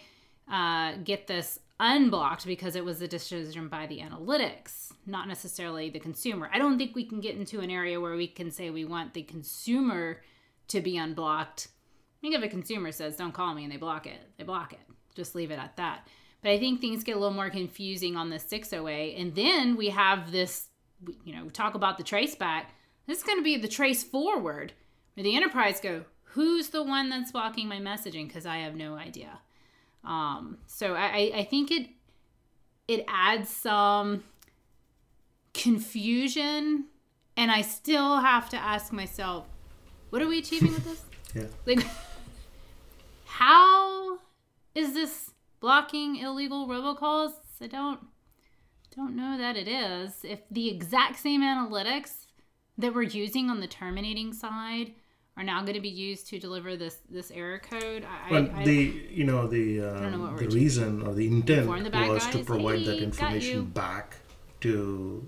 uh, 0.51 0.93
get 1.03 1.27
this 1.27 1.59
unblocked 1.79 2.45
because 2.45 2.75
it 2.75 2.83
was 2.83 3.01
a 3.01 3.07
decision 3.07 3.69
by 3.69 3.87
the 3.87 3.99
analytics, 3.99 4.91
not 5.05 5.27
necessarily 5.27 5.89
the 5.89 5.99
consumer. 5.99 6.49
I 6.53 6.57
don't 6.57 6.77
think 6.77 6.95
we 6.95 7.05
can 7.05 7.21
get 7.21 7.35
into 7.35 7.61
an 7.61 7.69
area 7.69 7.99
where 8.01 8.15
we 8.15 8.27
can 8.27 8.51
say 8.51 8.69
we 8.69 8.85
want 8.85 9.13
the 9.13 9.23
consumer 9.23 10.21
to 10.67 10.81
be 10.81 10.97
unblocked. 10.97 11.69
I 12.17 12.21
think 12.21 12.35
if 12.35 12.43
a 12.43 12.49
consumer 12.49 12.91
says, 12.91 13.15
don't 13.15 13.33
call 13.33 13.53
me 13.53 13.63
and 13.63 13.71
they 13.71 13.77
block 13.77 14.07
it, 14.07 14.19
they 14.37 14.43
block 14.43 14.73
it. 14.73 14.79
Just 15.15 15.35
leave 15.35 15.51
it 15.51 15.59
at 15.59 15.77
that. 15.77 16.07
But 16.41 16.51
I 16.51 16.59
think 16.59 16.79
things 16.79 17.03
get 17.03 17.15
a 17.15 17.19
little 17.19 17.33
more 17.33 17.49
confusing 17.49 18.15
on 18.15 18.29
the 18.29 18.39
608. 18.39 19.15
And 19.17 19.35
then 19.35 19.75
we 19.75 19.89
have 19.89 20.31
this, 20.31 20.67
you 21.23 21.35
know, 21.35 21.49
talk 21.49 21.75
about 21.75 21.97
the 21.97 22.03
trace 22.03 22.35
back. 22.35 22.73
This 23.07 23.19
is 23.19 23.23
going 23.23 23.39
to 23.39 23.43
be 23.43 23.57
the 23.57 23.67
trace 23.67 24.03
forward 24.03 24.73
where 25.13 25.23
the 25.23 25.35
enterprise 25.35 25.79
go, 25.79 26.05
who's 26.23 26.69
the 26.69 26.83
one 26.83 27.09
that's 27.09 27.31
blocking 27.31 27.67
my 27.67 27.79
messaging? 27.79 28.27
Because 28.27 28.45
I 28.45 28.57
have 28.57 28.75
no 28.75 28.95
idea. 28.95 29.39
Um, 30.03 30.57
so 30.65 30.93
I, 30.95 31.31
I 31.35 31.43
think 31.43 31.71
it 31.71 31.89
it 32.87 33.05
adds 33.07 33.49
some 33.49 34.23
confusion, 35.53 36.85
and 37.37 37.51
I 37.51 37.61
still 37.61 38.17
have 38.19 38.49
to 38.49 38.57
ask 38.57 38.91
myself, 38.91 39.45
what 40.09 40.21
are 40.21 40.27
we 40.27 40.39
achieving 40.39 40.73
with 40.73 40.85
this? 40.85 41.03
yeah. 41.35 41.49
Like, 41.65 41.85
how 43.25 44.19
is 44.73 44.93
this 44.93 45.31
blocking 45.59 46.15
illegal 46.17 46.67
robocalls? 46.67 47.33
I 47.61 47.67
don't 47.67 47.99
don't 48.95 49.15
know 49.15 49.37
that 49.37 49.55
it 49.55 49.67
is. 49.67 50.23
If 50.23 50.39
the 50.49 50.69
exact 50.69 51.19
same 51.19 51.41
analytics 51.41 52.25
that 52.77 52.95
we're 52.95 53.03
using 53.03 53.49
on 53.49 53.59
the 53.59 53.67
terminating 53.67 54.33
side 54.33 54.93
are 55.39 55.43
now 55.43 55.61
going 55.61 55.73
to 55.73 55.79
be 55.79 55.89
used 55.89 56.27
to 56.27 56.37
deliver 56.37 56.75
this 56.75 56.97
this 57.09 57.31
error 57.31 57.59
code. 57.59 58.05
I, 58.05 58.31
well, 58.31 58.49
I, 58.53 58.65
the 58.65 58.79
you 59.09 59.23
know 59.23 59.47
the 59.47 59.81
uh, 59.81 60.09
know 60.09 60.35
the 60.35 60.49
reason 60.49 61.01
or 61.01 61.13
the 61.13 61.27
intent 61.27 61.65
the 61.65 61.89
was 62.07 62.23
guys. 62.23 62.33
to 62.33 62.43
provide 62.43 62.79
hey, 62.79 62.85
that 62.85 62.99
information 62.99 63.65
back 63.65 64.17
to 64.61 65.25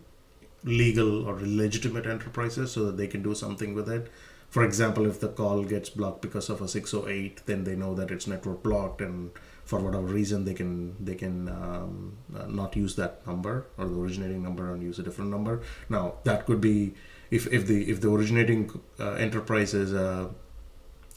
legal 0.66 1.26
or 1.28 1.40
legitimate 1.42 2.06
enterprises 2.06 2.74
so 2.74 2.86
that 2.86 2.98
they 2.98 3.08
can 3.08 3.24
do 3.24 3.34
something 3.34 3.74
with 3.74 3.90
it. 3.90 4.12
For 4.50 4.66
example, 4.66 5.06
if 5.06 5.22
the 5.22 5.30
call 5.30 5.64
gets 5.64 5.90
blocked 5.90 6.22
because 6.22 6.50
of 6.50 6.62
a 6.62 6.68
608, 6.68 7.46
then 7.46 7.64
they 7.64 7.76
know 7.78 7.96
that 7.96 8.12
it's 8.12 8.28
network 8.28 8.62
blocked, 8.62 9.00
and 9.00 9.32
for 9.64 9.80
whatever 9.80 10.08
reason 10.08 10.44
they 10.44 10.54
can 10.54 10.98
they 11.00 11.16
can 11.16 11.48
um, 11.48 12.18
uh, 12.38 12.48
not 12.48 12.76
use 12.76 12.98
that 12.98 13.26
number 13.26 13.68
or 13.78 13.86
the 13.88 13.98
originating 13.98 14.44
number 14.44 14.74
and 14.74 14.84
use 14.84 15.00
a 15.00 15.04
different 15.04 15.32
number. 15.32 15.62
Now 15.88 16.16
that 16.26 16.46
could 16.46 16.60
be 16.60 16.96
if, 17.32 17.48
if 17.48 17.66
the 17.66 17.90
if 17.90 18.02
the 18.02 18.12
originating 18.12 18.70
uh, 19.00 19.14
enterprise 19.14 19.74
is 19.74 19.94
a 19.94 20.30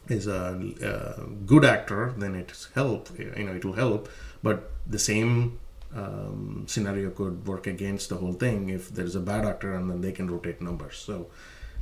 is 0.09 0.27
a, 0.27 0.61
a, 0.83 1.27
good 1.47 1.65
actor, 1.65 2.15
then 2.17 2.35
it's 2.35 2.69
help. 2.75 3.09
You 3.19 3.45
know, 3.45 3.53
it 3.53 3.65
will 3.65 3.73
help. 3.73 4.09
But 4.43 4.71
the 4.87 4.99
same 4.99 5.59
um, 5.95 6.65
scenario 6.69 7.11
could 7.11 7.47
work 7.47 7.67
against 7.67 8.11
the 8.11 8.17
whole 8.17 8.35
thing 8.35 8.69
if 8.69 8.91
there's 8.91 9.17
a 9.17 9.21
bad 9.21 9.45
actor, 9.45 9.75
and 9.75 9.91
then 9.91 10.01
they 10.03 10.13
can 10.13 10.31
rotate 10.31 10.61
numbers. 10.61 10.97
So, 10.99 11.29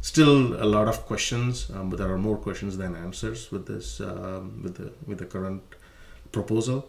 still 0.00 0.54
a 0.62 0.64
lot 0.64 0.88
of 0.88 1.04
questions, 1.04 1.70
um, 1.74 1.90
but 1.90 1.98
there 1.98 2.10
are 2.10 2.18
more 2.18 2.36
questions 2.36 2.76
than 2.76 2.96
answers 2.96 3.50
with 3.52 3.66
this 3.66 4.00
um, 4.00 4.62
with 4.62 4.76
the 4.76 4.92
with 5.06 5.18
the 5.18 5.26
current 5.26 5.62
proposal. 6.30 6.88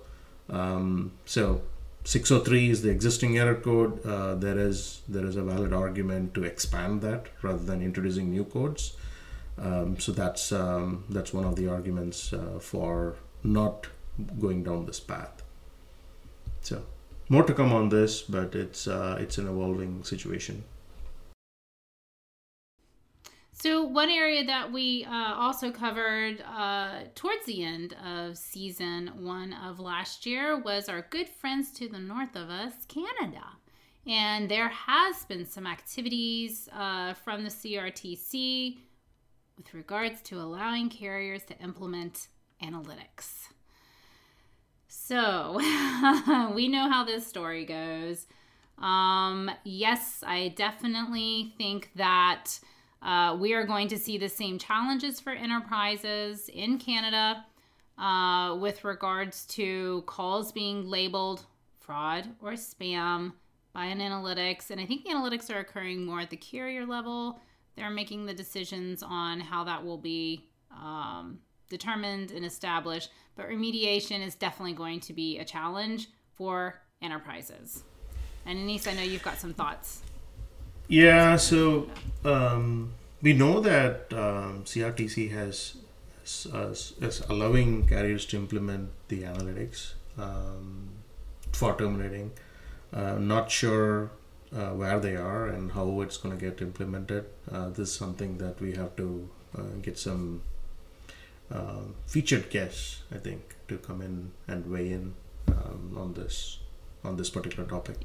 Um, 0.49 1.13
so 1.25 1.62
603 2.06 2.70
is 2.70 2.82
the 2.82 2.89
existing 2.89 3.38
error 3.38 3.56
code. 3.56 4.06
Uh, 4.06 4.36
there 4.36 4.58
is 4.58 5.02
there 5.08 5.26
is 5.26 5.38
a 5.38 5.44
valid 5.44 5.74
argument 5.74 6.34
to 6.34 6.44
expand 6.44 7.02
that 7.02 7.28
rather 7.42 7.63
than 7.63 7.82
introducing 7.82 8.30
new 8.30 8.44
codes. 8.44 8.98
Um, 9.58 10.00
so 10.00 10.12
that's 10.12 10.52
um, 10.52 11.06
that's 11.10 11.34
one 11.34 11.46
of 11.46 11.56
the 11.56 11.68
arguments 11.70 12.34
uh, 12.34 12.60
for 12.60 13.16
not 13.44 13.88
going 14.39 14.63
down 14.63 14.86
this 14.86 15.00
path. 15.00 15.44
So 16.62 16.84
more 17.30 17.44
to 17.44 17.54
come 17.54 17.72
on 17.72 17.89
this, 17.89 18.22
but 18.22 18.54
it's 18.54 18.88
uh, 18.88 19.18
it's 19.20 19.38
an 19.38 19.48
evolving 19.48 20.04
situation. 20.04 20.63
So, 23.63 23.82
one 23.82 24.10
area 24.10 24.43
that 24.43 24.73
we 24.73 25.06
uh, 25.06 25.36
also 25.36 25.71
covered 25.71 26.41
uh, 26.41 27.04
towards 27.15 27.45
the 27.45 27.63
end 27.63 27.95
of 28.06 28.38
season 28.38 29.10
one 29.15 29.54
of 29.54 29.80
last 29.80 30.26
year 30.26 30.60
was 30.60 30.89
our 30.89 31.08
good 31.12 31.30
friends 31.30 31.71
to 31.76 31.88
the 31.88 31.97
north 31.97 32.36
of 32.36 32.49
us, 32.49 32.73
Canada. 32.89 33.45
And 34.06 34.52
there 34.52 34.67
has 34.67 35.23
been 35.23 35.45
some 35.45 35.65
activities 35.65 36.67
uh, 36.78 37.13
from 37.13 37.45
the 37.45 37.49
CRTC 37.49 38.80
with 39.56 39.73
regards 39.73 40.21
to 40.23 40.41
allowing 40.41 40.89
carriers 40.89 41.45
to 41.45 41.58
implement 41.60 42.28
analytics. 42.62 43.47
So, 44.89 45.54
we 46.54 46.67
know 46.67 46.89
how 46.89 47.06
this 47.06 47.26
story 47.26 47.63
goes. 47.63 48.28
Um, 48.78 49.49
yes, 49.63 50.21
I 50.28 50.49
definitely 50.49 51.54
think 51.58 51.91
that 51.95 52.60
uh, 53.04 53.36
we 53.39 53.54
are 53.54 53.66
going 53.66 53.88
to 53.89 53.98
see 53.98 54.18
the 54.18 54.30
same 54.30 54.58
challenges 54.58 55.20
for 55.20 55.32
enterprises 55.32 56.50
in 56.50 56.78
Canada 56.78 57.46
uh, 57.98 58.56
with 58.60 58.84
regards 58.84 59.46
to 59.48 60.04
calls 60.06 60.52
being 60.52 60.88
labeled 60.88 61.46
fraud 61.80 62.30
or 62.42 62.54
spam 62.54 63.34
by 63.74 63.86
an 63.86 64.00
analytics. 64.00 64.70
And 64.70 64.80
I 64.80 64.86
think 64.86 65.04
the 65.04 65.10
analytics 65.10 65.54
are 65.54 65.60
occurring 65.60 66.06
more 66.06 66.22
at 66.22 66.30
the 66.30 66.38
carrier 66.38 66.86
level. 66.86 67.42
They're 67.76 67.89
making 67.89 68.26
the 68.26 68.34
decisions 68.34 69.04
on 69.04 69.39
how 69.39 69.63
that 69.66 69.84
will 69.84 69.98
be 69.98 70.48
um, 70.72 71.39
determined 71.70 72.32
and 72.32 72.46
established. 72.46 73.10
But 73.36 73.50
remediation 73.50 74.26
is 74.26 74.36
definitely 74.36 74.74
going 74.74 75.02
to 75.02 75.13
be 75.13 75.39
a 75.39 75.46
challenge 75.46 76.08
for 76.36 76.82
enterprises. 77.02 77.84
And 78.46 78.60
Anis, 78.60 78.88
I 78.88 78.94
know 78.94 79.02
you've 79.02 79.24
got 79.24 79.39
some 79.39 79.54
thoughts. 79.54 80.02
Yeah, 80.88 81.38
so 81.38 81.89
um, 82.26 82.93
we 83.22 83.34
know 83.34 83.60
that 83.62 84.12
um, 84.13 84.63
CRTC 84.65 85.32
has 85.32 85.78
uh, 86.54 86.69
is 86.69 87.22
allowing 87.30 87.88
carriers 87.88 88.26
to 88.28 88.38
implement 88.38 88.89
the 89.08 89.24
analytics 89.24 89.93
um, 90.17 90.89
for 91.52 91.76
terminating. 91.76 92.32
Uh, 92.93 93.15
not 93.15 93.50
sure 93.50 94.12
uh, 94.56 94.69
where 94.69 95.00
they 95.00 95.15
are 95.15 95.48
and 95.48 95.72
how 95.72 96.02
it's 96.02 96.17
going 96.17 96.38
to 96.38 96.46
get 96.46 96.62
implemented. 96.62 97.26
Uh, 97.52 97.69
this 97.69 97.89
is 97.89 97.96
something 97.96 98.38
that 98.38 98.62
we 98.62 98.74
have 98.74 98.96
to 98.96 99.28
uh, 99.58 99.62
get 99.82 99.98
some 99.98 100.41
um, 101.52 101.96
featured 102.08 102.50
guests, 102.50 103.02
I 103.12 103.17
think, 103.17 103.56
to 103.67 103.78
come 103.78 104.02
in 104.02 104.32
and 104.48 104.69
weigh 104.69 104.91
in 104.91 105.15
um, 105.48 105.96
on 105.98 106.13
this 106.13 106.60
on 107.04 107.17
this 107.17 107.30
particular 107.30 107.67
topic. 107.67 107.98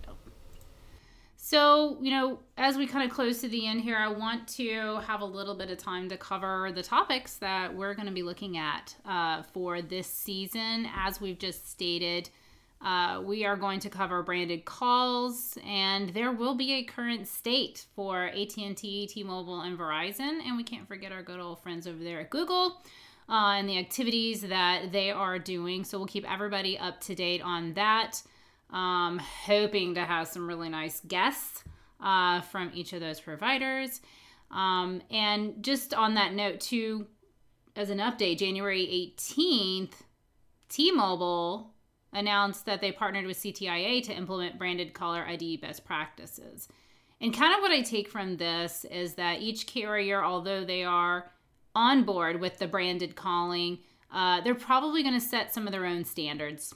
So, 1.51 1.97
you 2.03 2.11
know, 2.11 2.41
as 2.59 2.77
we 2.77 2.87
kind 2.87 3.09
of 3.09 3.17
close 3.17 3.41
to 3.41 3.49
the 3.49 3.67
end 3.67 3.81
here, 3.81 3.97
I 3.97 4.09
want 4.09 4.47
to 4.49 4.99
have 5.07 5.23
a 5.23 5.25
little 5.25 5.55
bit 5.55 5.71
of 5.71 5.79
time 5.79 6.07
to 6.11 6.19
cover 6.19 6.71
the 6.75 6.83
topics 6.83 7.37
that 7.37 7.75
we're 7.75 7.95
going 7.95 8.05
to 8.05 8.13
be 8.13 8.23
looking 8.23 8.59
at 8.59 8.95
uh, 9.07 9.45
for 9.45 9.81
this 9.81 10.07
season. 10.07 10.87
As 10.95 11.23
we've 11.23 11.39
just 11.39 11.71
stated, 11.71 12.29
uh, 12.85 13.23
we 13.25 13.47
are 13.47 13.57
going 13.57 13.81
to 13.81 13.89
cover 13.89 14.23
branded 14.23 14.67
calls, 14.67 15.57
and 15.67 16.11
there 16.11 16.33
will 16.33 16.55
be 16.55 16.75
a 16.75 16.83
current 16.83 17.27
state 17.27 17.87
for 17.97 18.27
AT&T, 18.27 19.07
T-Mobile, 19.07 19.63
and 19.63 19.79
Verizon, 19.79 20.41
and 20.45 20.55
we 20.55 20.65
can't 20.65 20.87
forget 20.87 21.13
our 21.13 21.23
good 21.23 21.41
old 21.41 21.63
friends 21.63 21.87
over 21.87 22.05
there 22.05 22.21
at 22.21 22.29
Google. 22.29 22.83
Uh, 23.27 23.55
and 23.57 23.67
the 23.67 23.79
activities 23.79 24.43
that 24.43 24.93
they 24.93 25.11
are 25.11 25.39
doing. 25.39 25.83
So 25.85 25.97
we'll 25.97 26.09
keep 26.09 26.31
everybody 26.31 26.79
up 26.79 27.01
to 27.03 27.15
date 27.15 27.41
on 27.41 27.73
that. 27.73 28.23
Um, 28.71 29.19
hoping 29.19 29.95
to 29.95 30.05
have 30.05 30.29
some 30.29 30.47
really 30.47 30.69
nice 30.69 31.01
guests 31.01 31.65
uh, 32.03 32.43
from 32.43 32.71
each 32.75 32.93
of 32.93 33.01
those 33.01 33.21
providers. 33.21 34.01
Um, 34.51 35.03
and 35.11 35.63
just 35.63 35.95
on 35.95 36.15
that 36.15 36.35
note, 36.35 36.61
too, 36.61 37.07
as 37.77 37.91
an 37.91 37.99
update, 37.99 38.39
January 38.39 39.15
18th, 39.17 39.93
T 40.69 40.91
Mobile 40.91 41.73
announced 42.13 42.67
that 42.67 42.81
they 42.81 42.93
partnered 42.93 43.27
with 43.27 43.39
CTIA 43.39 44.03
to 44.05 44.13
implement 44.13 44.59
branded 44.59 44.95
caller 44.95 45.25
ID 45.25 45.59
best 45.59 45.85
practices. 45.85 46.69
And 47.21 47.35
kind 47.35 47.55
of 47.55 47.61
what 47.61 47.73
I 47.73 47.83
take 47.83 48.09
from 48.09 48.37
this 48.37 48.85
is 48.91 49.15
that 49.15 49.41
each 49.41 49.67
carrier, 49.67 50.23
although 50.23 50.65
they 50.65 50.85
are 50.85 51.31
on 51.75 52.05
board 52.05 52.41
with 52.41 52.59
the 52.59 52.69
branded 52.69 53.17
calling, 53.17 53.79
uh, 54.13 54.41
they're 54.41 54.55
probably 54.55 55.03
going 55.03 55.15
to 55.15 55.21
set 55.21 55.53
some 55.53 55.67
of 55.67 55.73
their 55.73 55.85
own 55.85 56.05
standards 56.05 56.75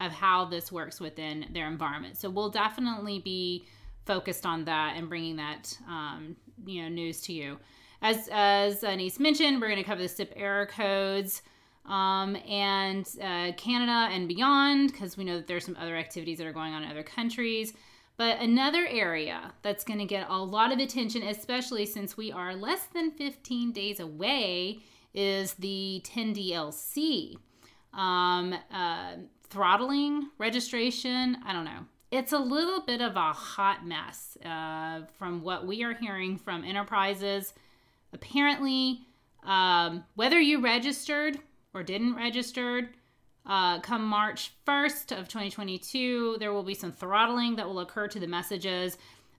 of 0.00 0.12
how 0.12 0.44
this 0.44 0.70
works 0.72 1.00
within 1.00 1.46
their 1.52 1.68
environment. 1.68 2.16
So 2.16 2.28
we'll 2.30 2.50
definitely 2.50 3.20
be 3.20 3.66
focused 4.04 4.44
on 4.44 4.64
that 4.66 4.94
and 4.96 5.08
bringing 5.08 5.36
that 5.36 5.76
um, 5.88 6.36
you 6.66 6.82
know 6.82 6.88
news 6.88 7.20
to 7.22 7.32
you. 7.32 7.58
As 8.02 8.28
as 8.32 8.84
Anis 8.84 9.18
mentioned, 9.18 9.60
we're 9.60 9.68
going 9.68 9.82
to 9.82 9.84
cover 9.84 10.02
the 10.02 10.08
SIP 10.08 10.32
error 10.36 10.66
codes 10.66 11.42
um, 11.86 12.36
and 12.48 13.08
uh, 13.22 13.52
Canada 13.56 14.12
and 14.12 14.28
beyond 14.28 14.92
because 14.92 15.16
we 15.16 15.24
know 15.24 15.36
that 15.36 15.46
there's 15.46 15.64
some 15.64 15.76
other 15.78 15.96
activities 15.96 16.38
that 16.38 16.46
are 16.46 16.52
going 16.52 16.72
on 16.72 16.82
in 16.82 16.90
other 16.90 17.02
countries. 17.02 17.72
But 18.16 18.38
another 18.38 18.86
area 18.86 19.52
that's 19.62 19.82
going 19.82 19.98
to 19.98 20.04
get 20.04 20.28
a 20.28 20.38
lot 20.38 20.72
of 20.72 20.78
attention, 20.78 21.24
especially 21.24 21.84
since 21.84 22.16
we 22.16 22.30
are 22.30 22.54
less 22.54 22.84
than 22.86 23.10
15 23.10 23.72
days 23.72 23.98
away, 23.98 24.82
is 25.14 25.54
the 25.54 26.00
10DLC. 26.04 27.36
Um, 27.96 28.54
uh, 28.72 29.12
throttling 29.48 30.30
registration, 30.38 31.36
I 31.46 31.52
don't 31.52 31.64
know. 31.64 31.86
It's 32.10 32.32
a 32.32 32.38
little 32.38 32.80
bit 32.80 33.00
of 33.00 33.16
a 33.16 33.32
hot 33.32 33.86
mess 33.86 34.36
uh, 34.44 35.02
from 35.18 35.42
what 35.42 35.66
we 35.66 35.82
are 35.82 35.94
hearing 35.94 36.36
from 36.36 36.64
enterprises. 36.64 37.54
Apparently, 38.12 39.00
um, 39.44 40.04
whether 40.14 40.40
you 40.40 40.60
registered 40.60 41.38
or 41.72 41.82
didn't 41.82 42.14
register, 42.14 42.90
uh, 43.46 43.80
come 43.80 44.04
March 44.04 44.52
1st 44.66 45.18
of 45.18 45.28
2022, 45.28 46.36
there 46.38 46.52
will 46.52 46.62
be 46.62 46.74
some 46.74 46.92
throttling 46.92 47.56
that 47.56 47.66
will 47.66 47.80
occur 47.80 48.08
to 48.08 48.20
the 48.20 48.26
messages 48.26 48.96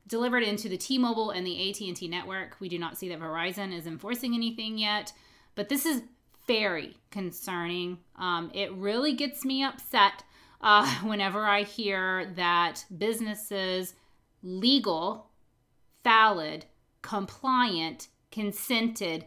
delivered 0.08 0.44
into 0.44 0.70
the 0.70 0.78
T-Mobile 0.78 1.32
and 1.32 1.46
the 1.46 1.70
AT&T 1.70 2.08
network. 2.08 2.58
We 2.60 2.70
do 2.70 2.78
not 2.78 2.98
see 2.98 3.10
that 3.10 3.20
Verizon 3.20 3.74
is 3.76 3.88
enforcing 3.88 4.36
anything 4.36 4.78
yet, 4.78 5.14
but 5.56 5.70
this 5.70 5.86
is 5.86 6.04
very 6.48 6.98
concerning. 7.12 8.00
Um, 8.18 8.52
it 8.54 8.72
really 8.74 9.14
gets 9.14 9.46
me 9.46 9.64
upset 9.64 10.24
uh, 10.62 10.88
whenever 11.04 11.46
I 11.46 11.64
hear 11.64 12.32
that 12.36 12.86
businesses, 12.98 13.94
legal, 14.44 15.28
valid, 16.04 16.66
compliant, 17.02 18.08
consented 18.32 19.26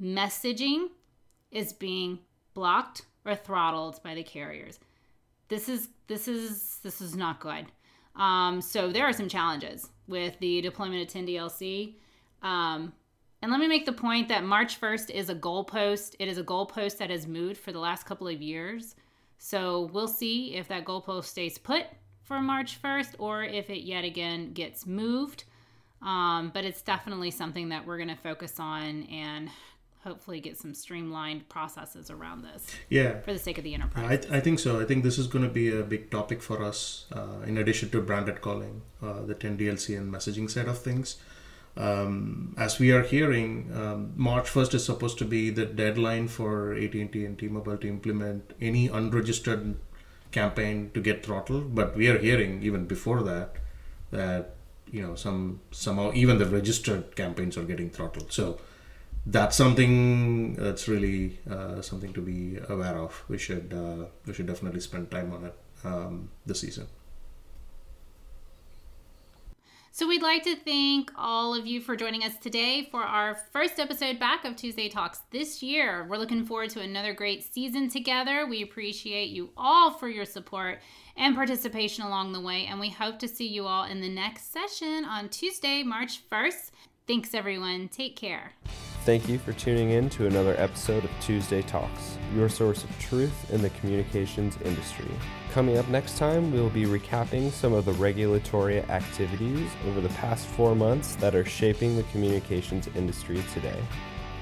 messaging 0.00 0.88
is 1.50 1.72
being 1.72 2.18
blocked 2.54 3.02
or 3.24 3.34
throttled 3.34 4.02
by 4.02 4.14
the 4.14 4.22
carriers. 4.22 4.78
This 5.48 5.68
is 5.68 5.88
this 6.06 6.28
is 6.28 6.78
this 6.82 7.00
is 7.00 7.16
not 7.16 7.40
good. 7.40 7.66
Um, 8.16 8.60
so 8.60 8.90
there 8.90 9.04
are 9.04 9.12
some 9.12 9.28
challenges 9.28 9.88
with 10.06 10.38
the 10.40 10.60
deployment 10.60 11.02
of 11.02 11.14
10DLC. 11.14 11.94
Um, 12.42 12.92
and 13.42 13.50
let 13.50 13.60
me 13.60 13.68
make 13.68 13.86
the 13.86 13.92
point 13.92 14.28
that 14.28 14.44
March 14.44 14.80
1st 14.80 15.10
is 15.10 15.30
a 15.30 15.34
goalpost. 15.34 16.14
It 16.18 16.28
is 16.28 16.36
a 16.36 16.44
goalpost 16.44 16.98
that 16.98 17.10
has 17.10 17.26
moved 17.26 17.56
for 17.56 17.72
the 17.72 17.78
last 17.78 18.04
couple 18.04 18.28
of 18.28 18.42
years. 18.42 18.94
So 19.38 19.88
we'll 19.92 20.08
see 20.08 20.56
if 20.56 20.68
that 20.68 20.84
goalpost 20.84 21.24
stays 21.24 21.56
put 21.56 21.86
for 22.22 22.40
March 22.40 22.80
1st 22.82 23.14
or 23.18 23.42
if 23.42 23.70
it 23.70 23.80
yet 23.80 24.04
again 24.04 24.52
gets 24.52 24.86
moved. 24.86 25.44
Um, 26.02 26.50
but 26.52 26.64
it's 26.64 26.82
definitely 26.82 27.30
something 27.30 27.70
that 27.70 27.86
we're 27.86 27.96
going 27.96 28.08
to 28.08 28.16
focus 28.16 28.60
on 28.60 29.04
and 29.04 29.48
hopefully 30.04 30.40
get 30.40 30.58
some 30.58 30.74
streamlined 30.74 31.48
processes 31.48 32.10
around 32.10 32.42
this. 32.42 32.66
Yeah. 32.90 33.20
For 33.20 33.32
the 33.32 33.38
sake 33.38 33.56
of 33.56 33.64
the 33.64 33.74
enterprise. 33.74 34.26
I, 34.30 34.36
I 34.36 34.40
think 34.40 34.58
so. 34.58 34.80
I 34.80 34.84
think 34.84 35.02
this 35.02 35.18
is 35.18 35.26
going 35.26 35.44
to 35.44 35.50
be 35.50 35.74
a 35.74 35.82
big 35.82 36.10
topic 36.10 36.42
for 36.42 36.62
us 36.62 37.06
uh, 37.12 37.42
in 37.46 37.56
addition 37.56 37.88
to 37.90 38.00
branded 38.02 38.42
calling, 38.42 38.82
uh, 39.02 39.22
the 39.22 39.34
10 39.34 39.56
DLC 39.58 39.96
and 39.96 40.12
messaging 40.12 40.50
side 40.50 40.68
of 40.68 40.78
things 40.78 41.16
um, 41.80 42.54
as 42.58 42.78
we 42.78 42.92
are 42.92 43.02
hearing, 43.02 43.70
um, 43.74 44.12
March 44.14 44.48
1st 44.50 44.74
is 44.74 44.84
supposed 44.84 45.16
to 45.18 45.24
be 45.24 45.48
the 45.48 45.64
deadline 45.64 46.28
for 46.28 46.74
AT&T 46.74 47.24
and 47.24 47.38
T-Mobile 47.38 47.78
to 47.78 47.88
implement 47.88 48.52
any 48.60 48.88
unregistered 48.88 49.76
campaign 50.30 50.90
to 50.92 51.00
get 51.00 51.24
throttled. 51.24 51.74
But 51.74 51.96
we 51.96 52.08
are 52.08 52.18
hearing 52.18 52.62
even 52.62 52.84
before 52.84 53.22
that 53.22 53.56
that 54.10 54.56
you 54.90 55.00
know 55.00 55.14
some 55.14 55.60
somehow 55.70 56.10
even 56.14 56.38
the 56.38 56.46
registered 56.46 57.16
campaigns 57.16 57.56
are 57.56 57.64
getting 57.64 57.88
throttled. 57.88 58.30
So 58.30 58.60
that's 59.24 59.56
something 59.56 60.54
that's 60.56 60.86
really 60.86 61.40
uh, 61.48 61.80
something 61.80 62.12
to 62.12 62.20
be 62.20 62.58
aware 62.68 62.98
of. 62.98 63.24
We 63.28 63.38
should 63.38 63.72
uh, 63.72 64.06
we 64.26 64.34
should 64.34 64.46
definitely 64.46 64.80
spend 64.80 65.10
time 65.10 65.32
on 65.32 65.44
it 65.46 65.56
um, 65.84 66.28
this 66.44 66.60
season. 66.60 66.88
So 69.92 70.06
we'd 70.06 70.22
like 70.22 70.44
to 70.44 70.54
thank 70.54 71.10
all 71.16 71.52
of 71.52 71.66
you 71.66 71.80
for 71.80 71.96
joining 71.96 72.22
us 72.22 72.36
today 72.36 72.86
for 72.92 73.02
our 73.02 73.34
first 73.34 73.80
episode 73.80 74.20
back 74.20 74.44
of 74.44 74.54
Tuesday 74.54 74.88
Talks 74.88 75.22
this 75.32 75.64
year. 75.64 76.06
We're 76.08 76.16
looking 76.16 76.44
forward 76.44 76.70
to 76.70 76.80
another 76.80 77.12
great 77.12 77.42
season 77.42 77.88
together. 77.88 78.46
We 78.46 78.62
appreciate 78.62 79.30
you 79.30 79.50
all 79.56 79.90
for 79.90 80.08
your 80.08 80.24
support 80.24 80.78
and 81.16 81.34
participation 81.34 82.04
along 82.04 82.32
the 82.32 82.40
way, 82.40 82.66
and 82.66 82.78
we 82.78 82.88
hope 82.88 83.18
to 83.18 83.28
see 83.28 83.48
you 83.48 83.66
all 83.66 83.84
in 83.84 84.00
the 84.00 84.08
next 84.08 84.52
session 84.52 85.04
on 85.04 85.28
Tuesday, 85.28 85.82
March 85.82 86.20
1st. 86.30 86.70
Thanks, 87.08 87.34
everyone. 87.34 87.88
Take 87.88 88.14
care. 88.14 88.52
Thank 89.06 89.30
you 89.30 89.38
for 89.38 89.54
tuning 89.54 89.92
in 89.92 90.10
to 90.10 90.26
another 90.26 90.54
episode 90.58 91.04
of 91.04 91.10
Tuesday 91.22 91.62
Talks, 91.62 92.18
your 92.34 92.50
source 92.50 92.84
of 92.84 92.98
truth 92.98 93.50
in 93.50 93.62
the 93.62 93.70
communications 93.70 94.58
industry. 94.62 95.10
Coming 95.52 95.78
up 95.78 95.88
next 95.88 96.18
time, 96.18 96.52
we'll 96.52 96.68
be 96.68 96.84
recapping 96.84 97.50
some 97.50 97.72
of 97.72 97.86
the 97.86 97.94
regulatory 97.94 98.80
activities 98.82 99.70
over 99.88 100.02
the 100.02 100.10
past 100.10 100.46
four 100.48 100.74
months 100.74 101.14
that 101.16 101.34
are 101.34 101.46
shaping 101.46 101.96
the 101.96 102.02
communications 102.12 102.88
industry 102.94 103.42
today, 103.54 103.80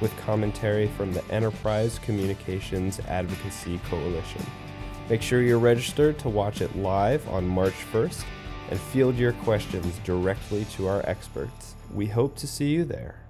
with 0.01 0.15
commentary 0.23 0.89
from 0.89 1.13
the 1.13 1.25
Enterprise 1.31 2.01
Communications 2.01 2.99
Advocacy 3.07 3.79
Coalition. 3.89 4.45
Make 5.09 5.23
sure 5.23 5.41
you're 5.41 5.61
registered 5.61 6.19
to 6.19 6.29
watch 6.29 6.63
it 6.63 6.75
live 6.75 7.27
on 7.29 7.47
March 7.47 7.77
1st 7.93 8.25
and 8.71 8.81
field 8.81 9.15
your 9.15 9.35
questions 9.35 10.01
directly 10.03 10.65
to 10.73 10.89
our 10.89 11.09
experts. 11.09 11.77
We 11.95 12.07
hope 12.07 12.35
to 12.39 12.49
see 12.49 12.71
you 12.71 12.85
there. 12.85 13.21